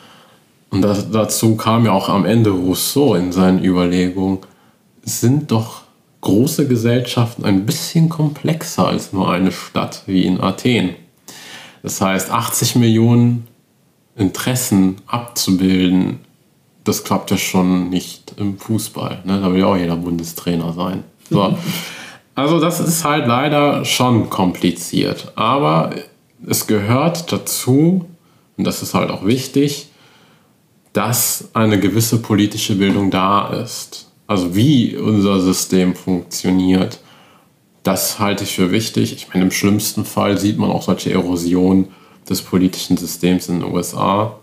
[0.70, 4.38] und das, dazu kam ja auch am Ende Rousseau in seinen Überlegungen,
[5.02, 5.82] sind doch
[6.20, 10.90] große Gesellschaften ein bisschen komplexer als nur eine Stadt wie in Athen.
[11.82, 13.48] Das heißt, 80 Millionen
[14.16, 16.20] Interessen abzubilden,
[16.84, 19.22] das klappt ja schon nicht im Fußball.
[19.24, 19.40] Ne?
[19.40, 21.04] Da will ja auch jeder Bundestrainer sein.
[21.30, 21.56] So.
[22.34, 25.32] Also das ist halt leider schon kompliziert.
[25.36, 25.90] Aber
[26.46, 28.06] es gehört dazu,
[28.56, 29.88] und das ist halt auch wichtig,
[30.92, 34.10] dass eine gewisse politische Bildung da ist.
[34.26, 37.00] Also wie unser System funktioniert,
[37.82, 39.12] das halte ich für wichtig.
[39.12, 41.88] Ich meine, im schlimmsten Fall sieht man auch solche Erosionen
[42.28, 44.38] des politischen Systems in den USA.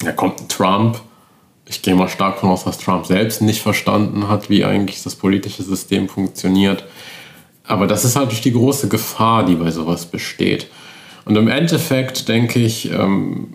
[0.00, 1.00] Da kommt ein Trump.
[1.68, 5.14] Ich gehe mal stark davon aus, dass Trump selbst nicht verstanden hat, wie eigentlich das
[5.14, 6.84] politische System funktioniert.
[7.64, 10.68] Aber das ist halt die große Gefahr, die bei sowas besteht.
[11.26, 13.54] Und im Endeffekt denke ich, ähm,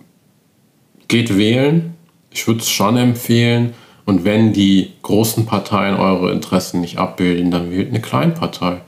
[1.08, 1.94] geht wählen.
[2.30, 3.74] Ich würde es schon empfehlen.
[4.04, 8.82] Und wenn die großen Parteien eure Interessen nicht abbilden, dann wählt eine Kleinpartei.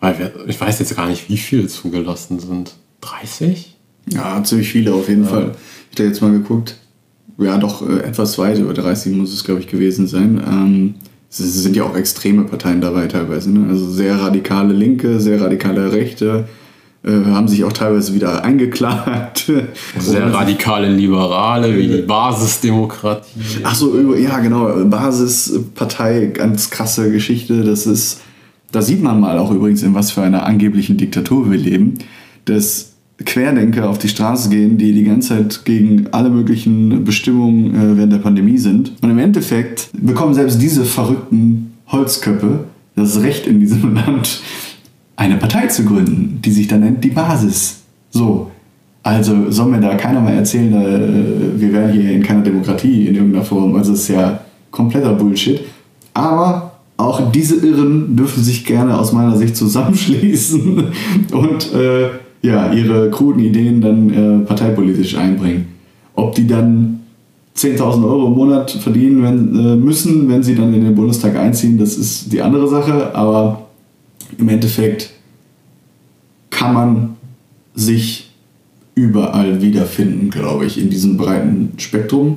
[0.00, 2.74] Weil wir, ich weiß jetzt gar nicht, wie viele zugelassen sind.
[3.00, 3.76] 30?
[4.10, 5.30] Ja, ziemlich viele auf jeden ja.
[5.30, 5.56] Fall.
[5.92, 6.76] Ich habe jetzt mal geguckt.
[7.38, 10.42] Ja, doch äh, etwas weit über 30 muss es, glaube ich, gewesen sein.
[10.46, 10.94] Ähm,
[11.30, 13.50] es sind ja auch extreme Parteien dabei teilweise.
[13.50, 13.68] Ne?
[13.68, 16.48] Also sehr radikale Linke, sehr radikale Rechte.
[17.04, 19.52] Äh, haben sich auch teilweise wieder eingeklagt.
[20.00, 23.60] Sehr radikale Liberale wie die Basisdemokratie.
[23.62, 27.62] Ach so, ja genau, Basispartei, ganz krasse Geschichte.
[27.62, 28.20] Das ist,
[28.72, 31.98] da sieht man mal auch übrigens, in was für einer angeblichen Diktatur wir leben
[32.48, 32.92] dass
[33.24, 38.12] Querdenker auf die Straße gehen, die die ganze Zeit gegen alle möglichen Bestimmungen äh, während
[38.12, 38.92] der Pandemie sind.
[39.02, 42.64] Und im Endeffekt bekommen selbst diese verrückten Holzköpfe
[42.94, 44.40] das Recht in diesem Land,
[45.16, 47.80] eine Partei zu gründen, die sich dann nennt die Basis.
[48.10, 48.50] So.
[49.02, 53.14] Also soll mir da keiner mal erzählen, äh, wir wären hier in keiner Demokratie in
[53.14, 53.74] irgendeiner Form.
[53.74, 54.40] Also es ist ja
[54.70, 55.60] kompletter Bullshit.
[56.14, 60.92] Aber auch diese Irren dürfen sich gerne aus meiner Sicht zusammenschließen
[61.32, 62.10] und äh,
[62.42, 65.66] ja, ihre kruden Ideen dann äh, parteipolitisch einbringen.
[66.14, 67.00] Ob die dann
[67.56, 71.78] 10.000 Euro im Monat verdienen wenn, äh, müssen, wenn sie dann in den Bundestag einziehen,
[71.78, 73.14] das ist die andere Sache.
[73.14, 73.66] Aber
[74.38, 75.10] im Endeffekt
[76.50, 77.16] kann man
[77.74, 78.30] sich
[78.94, 82.36] überall wiederfinden, glaube ich, in diesem breiten Spektrum.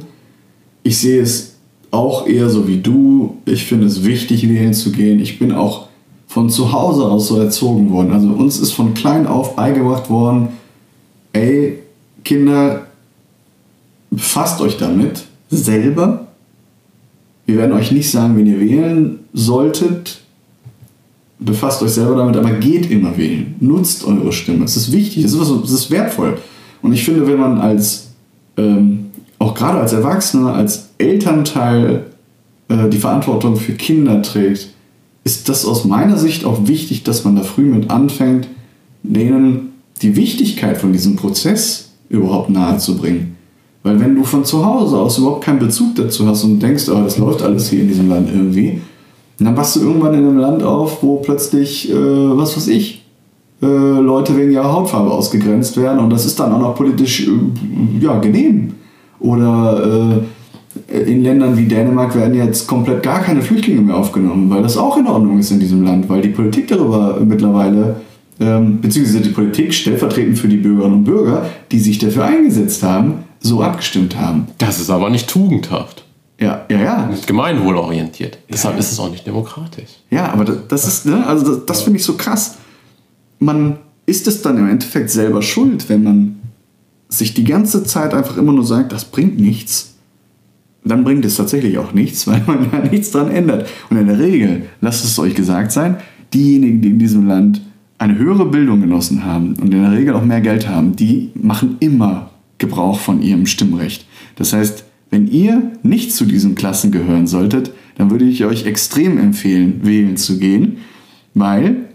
[0.83, 1.55] Ich sehe es
[1.91, 3.37] auch eher so wie du.
[3.45, 5.19] Ich finde es wichtig, wählen zu gehen.
[5.19, 5.87] Ich bin auch
[6.31, 8.13] von zu Hause aus so erzogen worden.
[8.13, 10.47] Also uns ist von klein auf beigebracht worden,
[11.33, 11.79] ey,
[12.23, 12.87] Kinder,
[14.09, 16.27] befasst euch damit selber.
[17.45, 20.21] Wir werden euch nicht sagen, wenn ihr wählen solltet,
[21.39, 23.55] befasst euch selber damit, aber geht immer wählen.
[23.59, 24.63] Nutzt eure Stimme.
[24.63, 26.37] Es ist wichtig, es ist, ist wertvoll.
[26.81, 28.07] Und ich finde, wenn man als,
[28.55, 29.07] ähm,
[29.37, 32.05] auch gerade als Erwachsener, als Elternteil
[32.69, 34.69] äh, die Verantwortung für Kinder trägt,
[35.23, 38.47] ist das aus meiner Sicht auch wichtig, dass man da früh mit anfängt,
[39.03, 43.35] denen die Wichtigkeit von diesem Prozess überhaupt nahezubringen.
[43.83, 47.01] Weil wenn du von zu Hause aus überhaupt keinen Bezug dazu hast und denkst, oh,
[47.03, 48.81] das läuft alles hier in diesem Land irgendwie,
[49.39, 53.03] dann wachst du irgendwann in einem Land auf, wo plötzlich, äh, was weiß ich,
[53.61, 57.31] äh, Leute wegen ihrer Hautfarbe ausgegrenzt werden und das ist dann auch noch politisch äh,
[57.99, 58.73] ja, genehm.
[59.19, 60.23] Oder äh,
[60.91, 64.97] in Ländern wie Dänemark werden jetzt komplett gar keine Flüchtlinge mehr aufgenommen, weil das auch
[64.97, 67.97] in Ordnung ist in diesem Land, weil die Politik darüber mittlerweile,
[68.39, 73.23] ähm, beziehungsweise die Politik stellvertretend für die Bürgerinnen und Bürger, die sich dafür eingesetzt haben,
[73.39, 74.47] so abgestimmt haben.
[74.57, 76.03] Das ist aber nicht tugendhaft.
[76.39, 77.05] Ja, ja, ja.
[77.05, 78.39] Nicht gemeinwohlorientiert.
[78.51, 79.89] Deshalb ist es auch nicht demokratisch.
[80.09, 82.57] Ja, aber das, das ist, ne, also das, das finde ich so krass.
[83.39, 83.77] Man
[84.07, 86.39] ist es dann im Endeffekt selber schuld, wenn man
[87.09, 89.90] sich die ganze Zeit einfach immer nur sagt, das bringt nichts.
[90.83, 93.69] Dann bringt es tatsächlich auch nichts, weil man da nichts dran ändert.
[93.89, 95.97] Und in der Regel, lasst es euch gesagt sein,
[96.33, 97.61] diejenigen, die in diesem Land
[97.97, 101.77] eine höhere Bildung genossen haben und in der Regel auch mehr Geld haben, die machen
[101.79, 104.07] immer Gebrauch von ihrem Stimmrecht.
[104.35, 109.17] Das heißt, wenn ihr nicht zu diesen Klassen gehören solltet, dann würde ich euch extrem
[109.17, 110.77] empfehlen, wählen zu gehen,
[111.33, 111.89] weil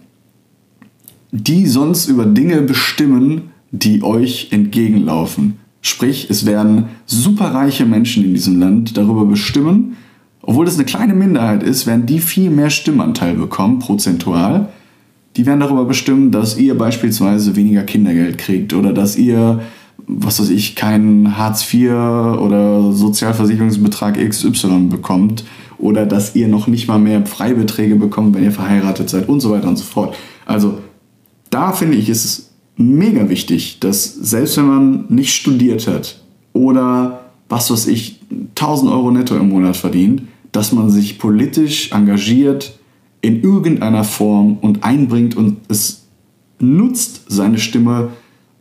[1.32, 5.58] die sonst über Dinge bestimmen, die euch entgegenlaufen.
[5.86, 9.96] Sprich, es werden superreiche Menschen in diesem Land darüber bestimmen,
[10.42, 14.68] obwohl das eine kleine Minderheit ist, werden die viel mehr Stimmanteil bekommen, prozentual.
[15.36, 19.60] Die werden darüber bestimmen, dass ihr beispielsweise weniger Kindergeld kriegt oder dass ihr
[20.08, 25.44] was weiß ich, keinen Hartz IV oder Sozialversicherungsbetrag XY bekommt
[25.78, 29.50] oder dass ihr noch nicht mal mehr Freibeträge bekommt, wenn ihr verheiratet seid und so
[29.50, 30.16] weiter und so fort.
[30.44, 30.78] Also
[31.50, 36.20] da finde ich, ist es mega wichtig, dass selbst wenn man nicht studiert hat
[36.52, 40.22] oder was weiß ich, 1000 Euro netto im Monat verdient,
[40.52, 42.78] dass man sich politisch engagiert
[43.20, 46.06] in irgendeiner Form und einbringt und es
[46.58, 48.10] nutzt, seine Stimme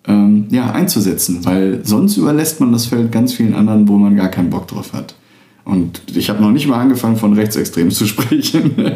[0.07, 4.29] ähm, ja, einzusetzen, weil sonst überlässt man das Feld ganz vielen anderen, wo man gar
[4.29, 5.15] keinen Bock drauf hat.
[5.63, 8.71] Und ich habe noch nicht mal angefangen, von Rechtsextremen zu sprechen.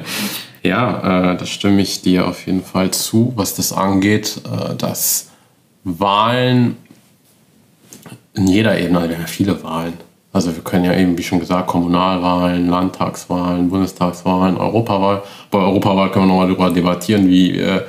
[0.64, 5.30] ja, äh, da stimme ich dir auf jeden Fall zu, was das angeht, äh, dass
[5.84, 6.78] Wahlen
[8.34, 9.94] in jeder Ebene, wir haben ja viele Wahlen.
[10.32, 15.24] Also wir können ja eben, wie schon gesagt, Kommunalwahlen, Landtagswahlen, Bundestagswahlen, Europawahl.
[15.50, 17.82] Bei Europawahl können wir nochmal darüber debattieren, wie äh,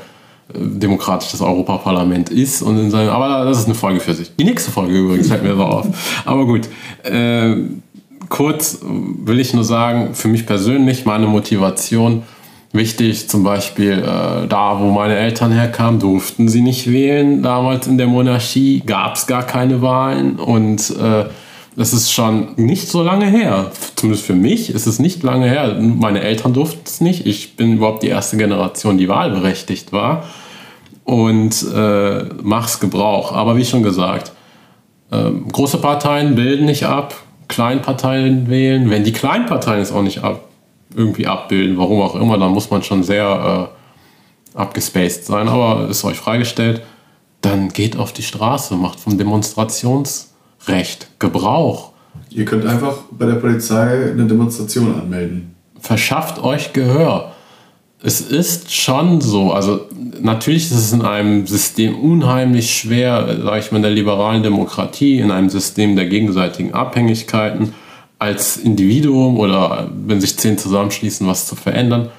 [0.54, 2.62] demokratisch das Europaparlament ist.
[2.62, 4.34] Und in seinem, aber das ist eine Folge für sich.
[4.36, 5.86] Die nächste Folge übrigens fällt mir so auf.
[6.24, 6.68] Aber gut.
[7.04, 7.56] Äh,
[8.30, 12.22] kurz will ich nur sagen, für mich persönlich meine Motivation
[12.72, 17.42] wichtig, zum Beispiel äh, da, wo meine Eltern herkamen, durften sie nicht wählen.
[17.42, 21.24] Damals in der Monarchie gab es gar keine Wahlen und äh,
[21.76, 23.70] das ist schon nicht so lange her.
[23.96, 25.76] Zumindest für mich ist es nicht lange her.
[25.80, 27.26] Meine Eltern durften es nicht.
[27.26, 30.24] Ich bin überhaupt die erste Generation, die wahlberechtigt war
[31.04, 33.32] und äh, mach's Gebrauch.
[33.32, 34.32] Aber wie schon gesagt,
[35.10, 37.14] äh, große Parteien bilden nicht ab,
[37.48, 38.90] Kleinparteien wählen.
[38.90, 40.49] Wenn die Kleinparteien es auch nicht ab,
[40.94, 43.70] irgendwie abbilden, warum auch immer, dann muss man schon sehr
[44.54, 45.48] äh, abgespaced sein.
[45.48, 46.82] Aber ist euch freigestellt.
[47.40, 51.92] Dann geht auf die Straße, macht vom Demonstrationsrecht Gebrauch.
[52.28, 55.54] Ihr könnt einfach bei der Polizei eine Demonstration anmelden.
[55.80, 57.32] Verschafft euch Gehör
[58.02, 59.86] es ist schon so, also
[60.20, 65.18] natürlich ist es in einem System unheimlich schwer, sage ich mal, in der liberalen Demokratie,
[65.18, 67.74] in einem System der gegenseitigen Abhängigkeiten
[68.20, 72.10] als Individuum oder wenn sich zehn zusammenschließen, was zu verändern.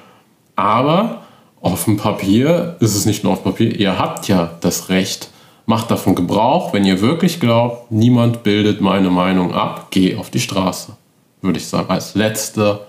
[0.54, 1.22] Aber
[1.62, 5.30] auf dem Papier ist es nicht nur auf Papier, ihr habt ja das Recht,
[5.64, 10.40] macht davon Gebrauch, wenn ihr wirklich glaubt, niemand bildet meine Meinung ab, geh auf die
[10.40, 10.92] Straße,
[11.40, 12.80] würde ich sagen, als letzter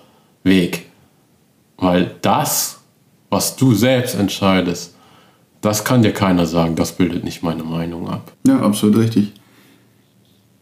[0.44, 0.88] Weg.
[1.78, 2.84] Weil das
[3.34, 4.94] was du selbst entscheidest,
[5.62, 8.32] das kann dir keiner sagen, das bildet nicht meine Meinung ab.
[8.46, 9.34] Ja, absolut richtig.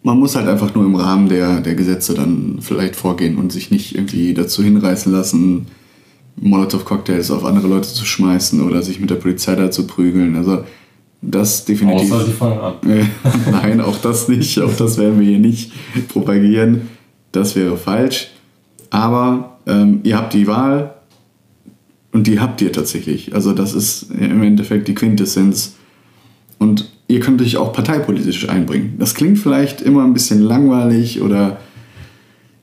[0.04, 3.70] Man muss halt einfach nur im Rahmen der, der Gesetze dann vielleicht vorgehen und sich
[3.70, 5.68] nicht irgendwie dazu hinreißen lassen,
[6.38, 10.36] Molotow-Cocktails auf andere Leute zu schmeißen oder sich mit der Polizei da zu prügeln.
[10.36, 10.64] Also
[11.22, 12.12] das definitiv.
[12.12, 12.74] Außer sie fangen an.
[13.52, 14.60] Nein, auch das nicht.
[14.60, 15.72] Auch das werden wir hier nicht
[16.10, 16.89] propagieren.
[17.32, 18.30] Das wäre falsch.
[18.89, 20.95] Aber ähm, ihr habt die Wahl
[22.12, 23.36] und die habt ihr tatsächlich.
[23.36, 25.76] Also das ist im Endeffekt die Quintessenz.
[26.58, 28.95] Und ihr könnt euch auch parteipolitisch einbringen.
[28.97, 31.57] Das klingt vielleicht immer ein bisschen langweilig oder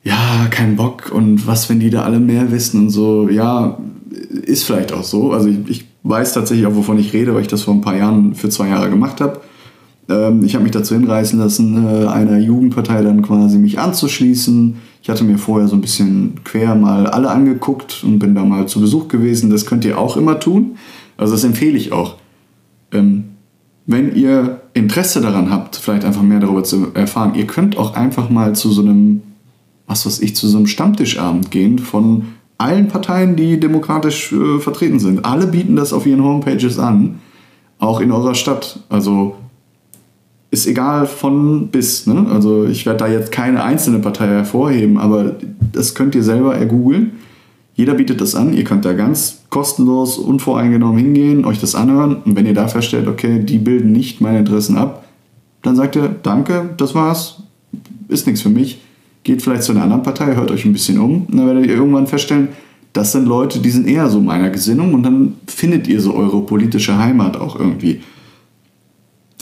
[0.02, 3.28] ja, kein Bock und was, wenn die da alle mehr wissen und so.
[3.28, 3.78] Ja,
[4.42, 5.32] ist vielleicht auch so.
[5.32, 7.96] Also ich, ich weiß tatsächlich auch, wovon ich rede, weil ich das vor ein paar
[7.96, 9.40] Jahren für zwei Jahre gemacht habe.
[10.08, 14.76] Ähm, ich habe mich dazu hinreißen lassen, äh, einer Jugendpartei dann quasi mich anzuschließen.
[15.02, 18.66] Ich hatte mir vorher so ein bisschen quer mal alle angeguckt und bin da mal
[18.66, 19.50] zu Besuch gewesen.
[19.50, 20.76] Das könnt ihr auch immer tun.
[21.18, 22.16] Also das empfehle ich auch.
[22.92, 23.24] Ähm,
[23.88, 28.30] wenn ihr Interesse daran habt, vielleicht einfach mehr darüber zu erfahren, ihr könnt auch einfach
[28.30, 29.22] mal zu so einem
[29.88, 32.26] was weiß ich, zu so einem Stammtischabend gehen von
[32.58, 35.24] allen Parteien, die demokratisch äh, vertreten sind.
[35.24, 37.20] Alle bieten das auf ihren Homepages an,
[37.78, 38.80] auch in eurer Stadt.
[38.88, 39.36] Also
[40.50, 42.06] ist egal von bis.
[42.06, 42.26] Ne?
[42.30, 45.36] Also ich werde da jetzt keine einzelne Partei hervorheben, aber
[45.72, 47.12] das könnt ihr selber ergoogeln.
[47.78, 48.52] Jeder bietet das an.
[48.52, 52.16] Ihr könnt da ganz kostenlos, unvoreingenommen hingehen, euch das anhören.
[52.16, 55.06] Und wenn ihr da feststellt, okay, die bilden nicht meine Interessen ab,
[55.62, 57.42] dann sagt ihr, danke, das war's,
[58.08, 58.80] ist nichts für mich
[59.28, 61.74] geht vielleicht zu einer anderen Partei, hört euch ein bisschen um und dann werdet ihr
[61.74, 62.48] irgendwann feststellen,
[62.94, 66.40] das sind Leute, die sind eher so meiner Gesinnung und dann findet ihr so eure
[66.42, 68.00] politische Heimat auch irgendwie.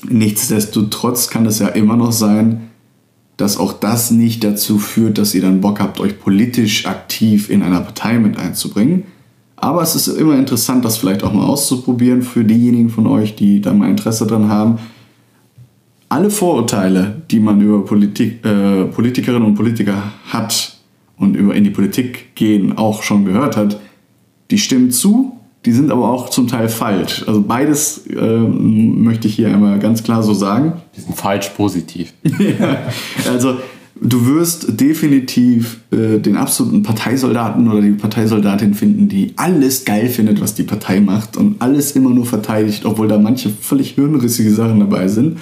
[0.08, 2.62] Nichtsdestotrotz kann es ja immer noch sein,
[3.36, 7.62] dass auch das nicht dazu führt, dass ihr dann Bock habt, euch politisch aktiv in
[7.62, 9.04] einer Partei mit einzubringen.
[9.56, 13.60] Aber es ist immer interessant, das vielleicht auch mal auszuprobieren für diejenigen von euch, die
[13.60, 14.78] da mal Interesse dran haben
[16.08, 20.76] alle Vorurteile, die man über Politik, äh, Politikerinnen und Politiker hat
[21.16, 23.80] und über in die Politik gehen auch schon gehört hat,
[24.50, 25.35] die stimmen zu,
[25.66, 27.24] die sind aber auch zum Teil falsch.
[27.26, 30.74] Also beides äh, möchte ich hier einmal ganz klar so sagen.
[30.96, 32.14] Die sind falsch positiv.
[32.58, 32.78] ja,
[33.30, 33.56] also
[34.00, 40.40] du wirst definitiv äh, den absoluten Parteisoldaten oder die Parteisoldatin finden, die alles geil findet,
[40.40, 44.80] was die Partei macht und alles immer nur verteidigt, obwohl da manche völlig hirnrissige Sachen
[44.80, 45.36] dabei sind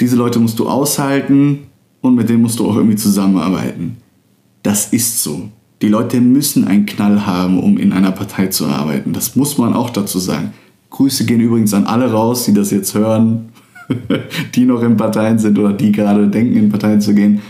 [0.00, 1.66] diese Leute musst du aushalten
[2.00, 3.96] und mit denen musst du auch irgendwie zusammenarbeiten.
[4.62, 5.48] Das ist so.
[5.82, 9.12] Die Leute müssen einen Knall haben, um in einer Partei zu arbeiten.
[9.12, 10.52] Das muss man auch dazu sagen.
[10.90, 13.50] Grüße gehen übrigens an alle raus, die das jetzt hören,
[14.54, 17.42] die noch in Parteien sind oder die gerade denken, in Parteien zu gehen.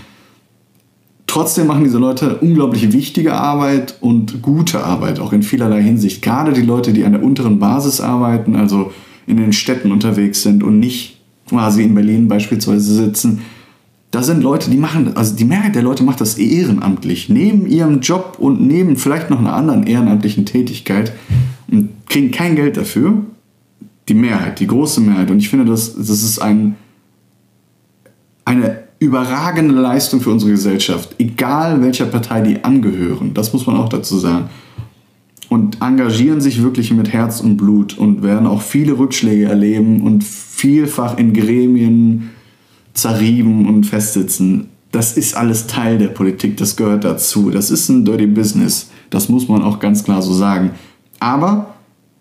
[1.28, 6.22] Trotzdem machen diese Leute unglaublich wichtige Arbeit und gute Arbeit, auch in vielerlei Hinsicht.
[6.22, 8.92] Gerade die Leute, die an der unteren Basis arbeiten, also
[9.26, 13.42] in den Städten unterwegs sind und nicht quasi in Berlin beispielsweise sitzen,
[14.16, 18.00] da sind Leute, die machen, also die Mehrheit der Leute macht das ehrenamtlich, neben ihrem
[18.00, 21.12] Job und neben vielleicht noch einer anderen ehrenamtlichen Tätigkeit
[21.70, 23.12] und kriegen kein Geld dafür.
[24.08, 25.30] Die Mehrheit, die große Mehrheit.
[25.30, 26.76] Und ich finde, das, das ist ein,
[28.46, 33.34] eine überragende Leistung für unsere Gesellschaft, egal welcher Partei die angehören.
[33.34, 34.48] Das muss man auch dazu sagen
[35.50, 40.24] und engagieren sich wirklich mit Herz und Blut und werden auch viele Rückschläge erleben und
[40.24, 42.30] vielfach in Gremien
[42.96, 44.68] zerrieben und festsitzen.
[44.90, 47.50] Das ist alles Teil der Politik, das gehört dazu.
[47.50, 50.70] Das ist ein Dirty Business, das muss man auch ganz klar so sagen.
[51.20, 51.74] Aber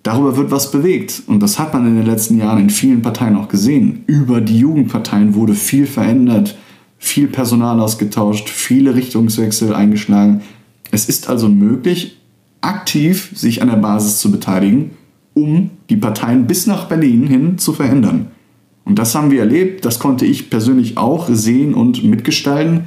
[0.03, 3.37] darüber wird was bewegt und das hat man in den letzten Jahren in vielen Parteien
[3.37, 4.03] auch gesehen.
[4.07, 6.57] Über die Jugendparteien wurde viel verändert,
[6.97, 10.41] viel Personal ausgetauscht, viele Richtungswechsel eingeschlagen.
[10.91, 12.17] Es ist also möglich,
[12.61, 14.91] aktiv sich an der Basis zu beteiligen,
[15.33, 18.27] um die Parteien bis nach Berlin hin zu verändern.
[18.85, 22.85] Und das haben wir erlebt, das konnte ich persönlich auch sehen und mitgestalten.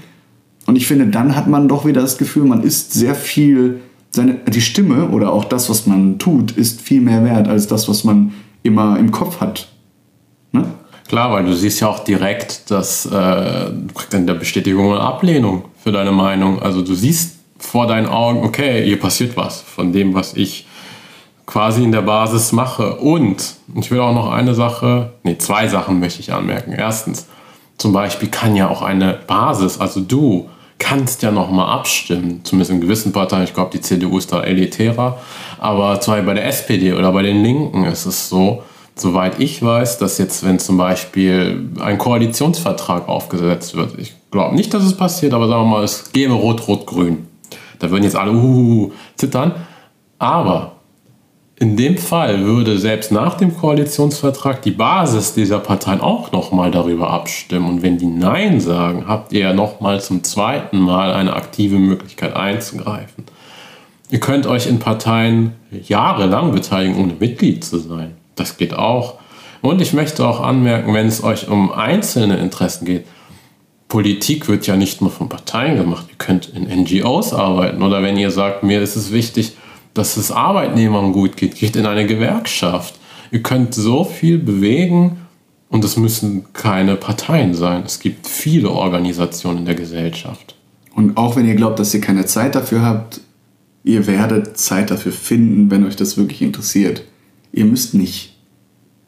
[0.67, 3.81] Und ich finde, dann hat man doch wieder das Gefühl, man ist sehr viel,
[4.11, 7.89] seine, die Stimme oder auch das, was man tut, ist viel mehr wert als das,
[7.89, 8.33] was man
[8.63, 9.69] immer im Kopf hat.
[10.53, 10.67] Ne?
[11.09, 13.71] Klar, weil du siehst ja auch direkt, dass äh,
[14.13, 16.61] in der Bestätigung und Ablehnung für deine Meinung.
[16.61, 20.68] Also du siehst vor deinen Augen, okay, hier passiert was von dem, was ich
[21.49, 22.97] quasi in der Basis mache.
[22.97, 26.73] Und ich will auch noch eine Sache, nee, zwei Sachen möchte ich anmerken.
[26.73, 27.27] Erstens,
[27.79, 32.71] zum Beispiel kann ja auch eine Basis, also du, kannst ja noch mal abstimmen, zumindest
[32.71, 33.45] in gewissen Parteien.
[33.45, 35.19] Ich glaube, die CDU ist da elitärer.
[35.59, 38.63] Aber zwar bei der SPD oder bei den Linken ist es so,
[38.95, 44.73] soweit ich weiß, dass jetzt, wenn zum Beispiel ein Koalitionsvertrag aufgesetzt wird, ich glaube nicht,
[44.73, 47.27] dass es passiert, aber sagen wir mal, es gäbe Rot-Rot-Grün.
[47.81, 49.55] Da würden jetzt alle uh, zittern.
[50.21, 50.78] Aber
[51.61, 57.11] in dem Fall würde selbst nach dem Koalitionsvertrag die Basis dieser Parteien auch nochmal darüber
[57.11, 57.69] abstimmen.
[57.69, 62.37] Und wenn die Nein sagen, habt ihr ja nochmal zum zweiten Mal eine aktive Möglichkeit
[62.37, 63.25] einzugreifen.
[64.09, 68.13] Ihr könnt euch in Parteien jahrelang beteiligen, ohne Mitglied zu sein.
[68.37, 69.15] Das geht auch.
[69.61, 73.05] Und ich möchte auch anmerken, wenn es euch um einzelne Interessen geht,
[73.89, 76.07] Politik wird ja nicht nur von Parteien gemacht.
[76.09, 79.57] Ihr könnt in NGOs arbeiten oder wenn ihr sagt, mir ist es wichtig,
[79.99, 82.99] dass es Arbeitnehmern gut geht, geht in eine Gewerkschaft.
[83.31, 85.19] Ihr könnt so viel bewegen
[85.69, 87.83] und es müssen keine Parteien sein.
[87.85, 90.55] Es gibt viele Organisationen in der Gesellschaft.
[90.95, 93.21] Und auch wenn ihr glaubt, dass ihr keine Zeit dafür habt,
[93.85, 97.05] ihr werdet Zeit dafür finden, wenn euch das wirklich interessiert.
[97.53, 98.37] Ihr müsst nicht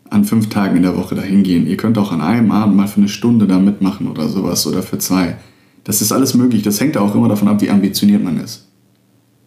[0.09, 1.67] an fünf Tagen in der Woche dahin gehen.
[1.67, 4.83] Ihr könnt auch an einem Abend mal für eine Stunde da mitmachen oder sowas oder
[4.83, 5.37] für zwei.
[5.85, 6.63] Das ist alles möglich.
[6.63, 8.69] Das hängt auch immer davon ab, wie ambitioniert man ist.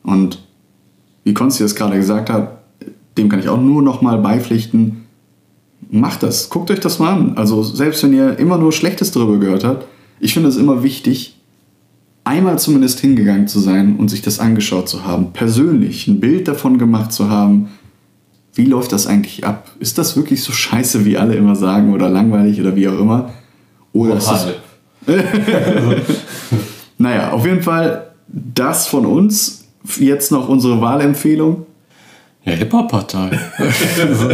[0.04, 0.43] Und
[1.24, 2.60] wie Konsti das gerade gesagt hat,
[3.18, 5.04] dem kann ich auch nur noch mal beipflichten.
[5.90, 6.50] Macht das.
[6.50, 7.38] Guckt euch das mal an.
[7.38, 9.88] Also selbst wenn ihr immer nur Schlechtes darüber gehört habt,
[10.20, 11.38] ich finde es immer wichtig,
[12.24, 16.78] einmal zumindest hingegangen zu sein und sich das angeschaut zu haben, persönlich ein Bild davon
[16.78, 17.70] gemacht zu haben,
[18.56, 19.72] wie läuft das eigentlich ab?
[19.80, 23.34] Ist das wirklich so scheiße, wie alle immer sagen, oder langweilig oder wie auch immer?
[23.94, 24.48] Oder ist das.
[26.98, 29.63] naja, auf jeden Fall das von uns.
[30.00, 31.66] Jetzt noch unsere Wahlempfehlung.
[32.46, 33.40] Ja, Hip-Hop-Partei.
[34.02, 34.30] also,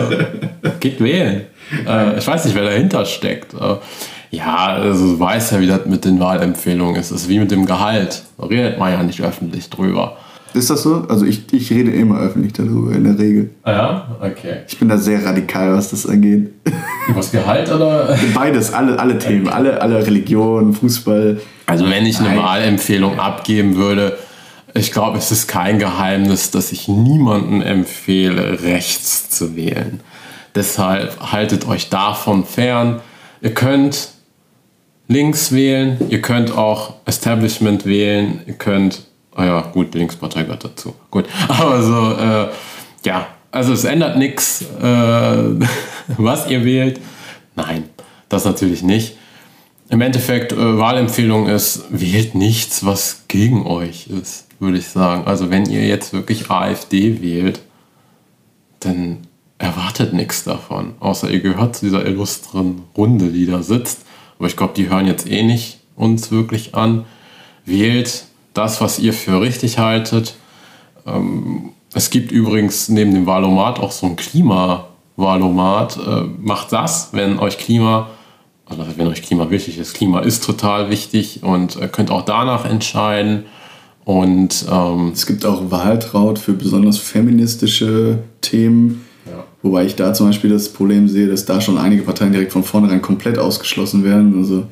[0.79, 1.43] geht wählen.
[1.87, 3.53] Äh, ich weiß nicht, wer dahinter steckt.
[3.53, 3.75] Äh,
[4.31, 7.11] ja, also du weißt ja, wie das mit den Wahlempfehlungen ist.
[7.11, 8.23] Es ist wie mit dem Gehalt.
[8.37, 10.17] Da redet man ja nicht öffentlich drüber.
[10.53, 11.05] Ist das so?
[11.07, 13.51] Also ich, ich rede immer öffentlich darüber, in der Regel.
[13.63, 14.07] Ah ja?
[14.19, 14.61] Okay.
[14.67, 16.51] Ich bin da sehr radikal, was das angeht.
[17.15, 18.15] Was Gehalt oder?
[18.35, 21.39] Beides, alle, alle Themen, alle, alle Religionen, Fußball.
[21.65, 22.37] Also wenn ich eine.
[22.37, 24.15] Wahlempfehlung abgeben würde,
[24.73, 30.01] ich glaube, es ist kein Geheimnis, dass ich niemanden empfehle, rechts zu wählen.
[30.55, 33.01] Deshalb haltet euch davon fern.
[33.41, 34.09] Ihr könnt
[35.07, 39.09] links wählen, ihr könnt auch Establishment wählen, ihr könnt
[39.39, 40.95] Ah ja, gut, die Linkspartei gehört dazu.
[41.09, 42.49] Gut, aber so, äh,
[43.05, 44.85] ja, also es ändert nichts, äh,
[46.17, 46.99] was ihr wählt.
[47.55, 47.85] Nein,
[48.27, 49.15] das natürlich nicht.
[49.87, 55.25] Im Endeffekt, äh, Wahlempfehlung ist, wählt nichts, was gegen euch ist, würde ich sagen.
[55.25, 57.61] Also wenn ihr jetzt wirklich AfD wählt,
[58.79, 59.19] dann
[59.57, 60.93] erwartet nichts davon.
[60.99, 64.05] Außer ihr gehört zu dieser illustren Runde, die da sitzt.
[64.37, 67.05] Aber ich glaube, die hören jetzt eh nicht uns wirklich an.
[67.65, 70.35] Wählt das, was ihr für richtig haltet.
[71.05, 75.97] Ähm, es gibt übrigens neben dem Wahlomat auch so ein Klimawahlomat.
[75.97, 78.09] Äh, macht das, wenn euch Klima,
[78.65, 79.93] also wenn euch Klima wichtig ist.
[79.93, 83.45] Klima ist total wichtig und äh, könnt auch danach entscheiden.
[84.09, 89.01] Und ähm, es gibt auch Wahltraut für besonders feministische Themen.
[89.27, 89.43] Ja.
[89.61, 92.63] Wobei ich da zum Beispiel das Problem sehe, dass da schon einige Parteien direkt von
[92.63, 94.35] vornherein komplett ausgeschlossen werden.
[94.35, 94.63] Also,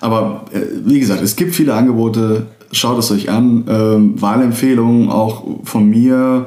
[0.00, 3.64] aber äh, wie gesagt, es gibt viele Angebote schaut es euch an.
[3.68, 6.46] Ähm, Wahlempfehlungen auch von mir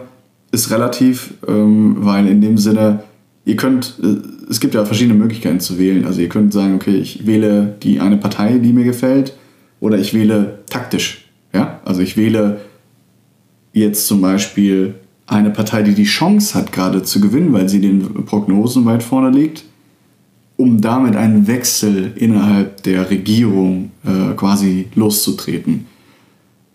[0.52, 3.04] ist relativ, ähm, weil in dem Sinne,
[3.46, 6.08] ihr könnt, äh, es gibt ja verschiedene Möglichkeiten zu wählen.
[6.08, 9.36] Also ihr könnt sagen, okay, ich wähle die eine Partei, die mir gefällt,
[9.80, 11.25] oder ich wähle taktisch.
[11.56, 11.80] Ja?
[11.86, 12.62] Also ich wähle
[13.74, 14.96] jetzt zum Beispiel
[15.26, 19.36] eine Partei, die die Chance hat, gerade zu gewinnen, weil sie den Prognosen weit vorne
[19.36, 19.64] liegt,
[20.58, 25.88] um damit einen Wechsel innerhalb der Regierung äh, quasi loszutreten.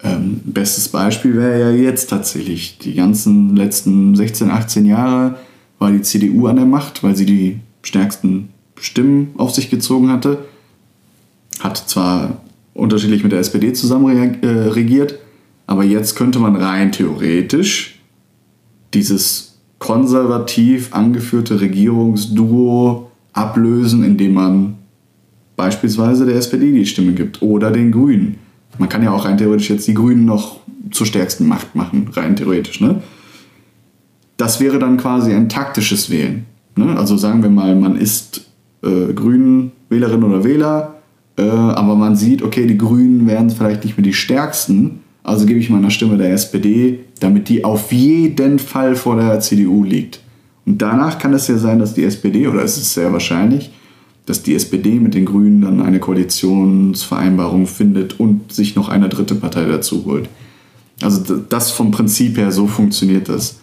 [0.02, 2.78] Ähm, bestes Beispiel wäre ja jetzt tatsächlich.
[2.78, 5.36] Die ganzen letzten 16, 18 Jahre
[5.78, 8.48] war die CDU an der Macht, weil sie die stärksten
[8.80, 10.46] Stimmen auf sich gezogen hatte.
[11.60, 12.40] Hat zwar
[12.74, 15.18] unterschiedlich mit der SPD zusammen äh, regiert,
[15.66, 18.00] aber jetzt könnte man rein theoretisch
[18.94, 24.74] dieses konservativ angeführte Regierungsduo ablösen, indem man
[25.56, 28.36] beispielsweise der SPD die Stimme gibt oder den Grünen
[28.80, 30.60] man kann ja auch rein theoretisch jetzt die Grünen noch
[30.90, 32.80] zur stärksten Macht machen, rein theoretisch.
[32.80, 33.02] Ne?
[34.36, 36.46] Das wäre dann quasi ein taktisches Wählen.
[36.76, 36.96] Ne?
[36.96, 38.46] Also sagen wir mal, man ist
[38.82, 40.99] äh, Grünen Wählerin oder Wähler,
[41.40, 45.58] äh, aber man sieht, okay, die Grünen werden vielleicht nicht mehr die stärksten, also gebe
[45.58, 50.20] ich meiner Stimme der SPD, damit die auf jeden Fall vor der CDU liegt.
[50.66, 53.70] Und danach kann es ja sein, dass die SPD, oder es ist sehr wahrscheinlich,
[54.26, 59.34] dass die SPD mit den Grünen dann eine Koalitionsvereinbarung findet und sich noch eine dritte
[59.34, 60.28] Partei dazu holt.
[61.00, 63.60] Also das vom Prinzip her, so funktioniert das.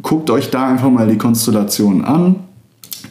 [0.00, 2.36] Guckt euch da einfach mal die Konstellation an.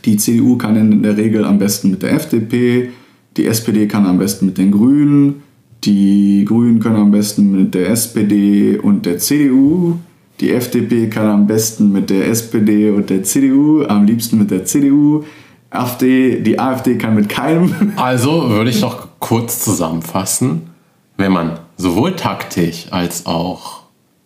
[0.05, 2.89] Die CDU kann in der Regel am besten mit der FDP,
[3.37, 5.43] die SPD kann am besten mit den Grünen,
[5.83, 9.97] die Grünen können am besten mit der SPD und der CDU,
[10.39, 14.65] die FDP kann am besten mit der SPD und der CDU, am liebsten mit der
[14.65, 15.23] CDU,
[15.69, 17.93] AfD, die AfD kann mit keinem.
[17.95, 20.69] Also würde ich doch kurz zusammenfassen,
[21.17, 23.79] wenn man sowohl taktisch als auch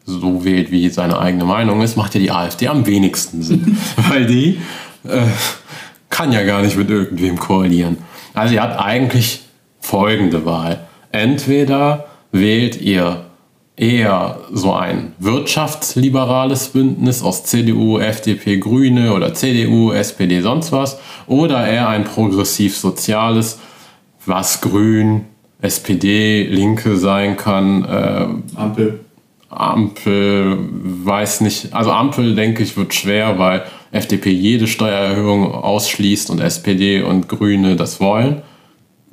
[0.05, 3.77] so wählt, wie seine eigene Meinung ist, macht ja die AfD am wenigsten Sinn.
[4.09, 4.57] Weil die
[5.03, 5.27] äh,
[6.09, 7.97] kann ja gar nicht mit irgendwem koalieren.
[8.33, 9.41] Also ihr habt eigentlich
[9.79, 10.87] folgende Wahl.
[11.11, 13.25] Entweder wählt ihr
[13.75, 21.65] eher so ein wirtschaftsliberales Bündnis aus CDU, FDP, Grüne oder CDU, SPD, sonst was, oder
[21.67, 23.59] eher ein progressiv-soziales,
[24.25, 25.25] was Grün,
[25.61, 27.85] SPD, Linke sein kann.
[27.85, 28.99] Äh, Ampel.
[29.49, 33.63] Ampel, weiß nicht, also Ampel denke ich wird schwer, weil
[33.93, 38.41] FDP jede Steuererhöhung ausschließt und SPD und Grüne das wollen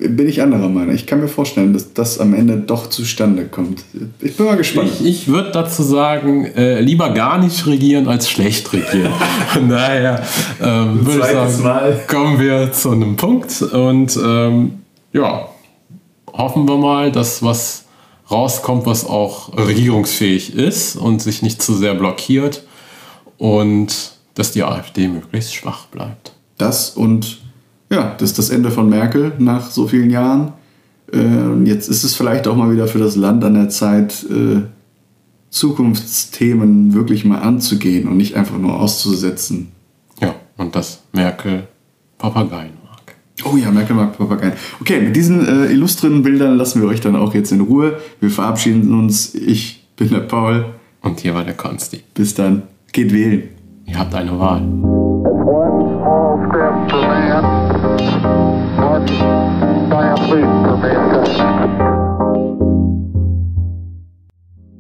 [0.09, 0.95] bin ich anderer Meinung.
[0.95, 3.85] Ich kann mir vorstellen, dass das am Ende doch zustande kommt.
[4.21, 4.91] Ich bin mal gespannt.
[5.01, 9.13] Ich, ich würde dazu sagen, äh, lieber gar nicht regieren als schlecht regieren.
[9.53, 10.25] Von daher
[10.63, 12.01] ähm, würde ich sagen, mal.
[12.09, 14.81] kommen wir zu einem Punkt und ähm,
[15.13, 15.49] ja,
[16.33, 17.85] hoffen wir mal, dass was
[18.31, 22.65] rauskommt, was auch regierungsfähig ist und sich nicht zu sehr blockiert
[23.37, 26.33] und dass die AfD möglichst schwach bleibt.
[26.57, 27.43] Das und
[27.91, 30.55] ja, das ist das Ende von Merkel nach so vielen Jahren.
[31.13, 34.63] Äh, jetzt ist es vielleicht auch mal wieder für das Land an der Zeit, äh,
[35.51, 39.73] Zukunftsthemen wirklich mal anzugehen und nicht einfach nur auszusetzen.
[40.23, 41.69] Ja, und dass Merkel
[42.17, 43.15] Papageien mag.
[43.45, 44.55] Oh ja, Merkel mag Papageien.
[44.81, 47.99] Okay, mit diesen äh, illustren Bildern lassen wir euch dann auch jetzt in Ruhe.
[48.21, 49.35] Wir verabschieden uns.
[49.35, 50.65] Ich bin der Paul.
[51.03, 52.01] Und hier war der Konsti.
[52.15, 52.63] Bis dann.
[52.93, 53.60] Geht wählen.
[53.91, 54.63] Ihr habt eine Wahl.
[58.79, 59.07] One
[59.91, 61.90] giant leap for mankind.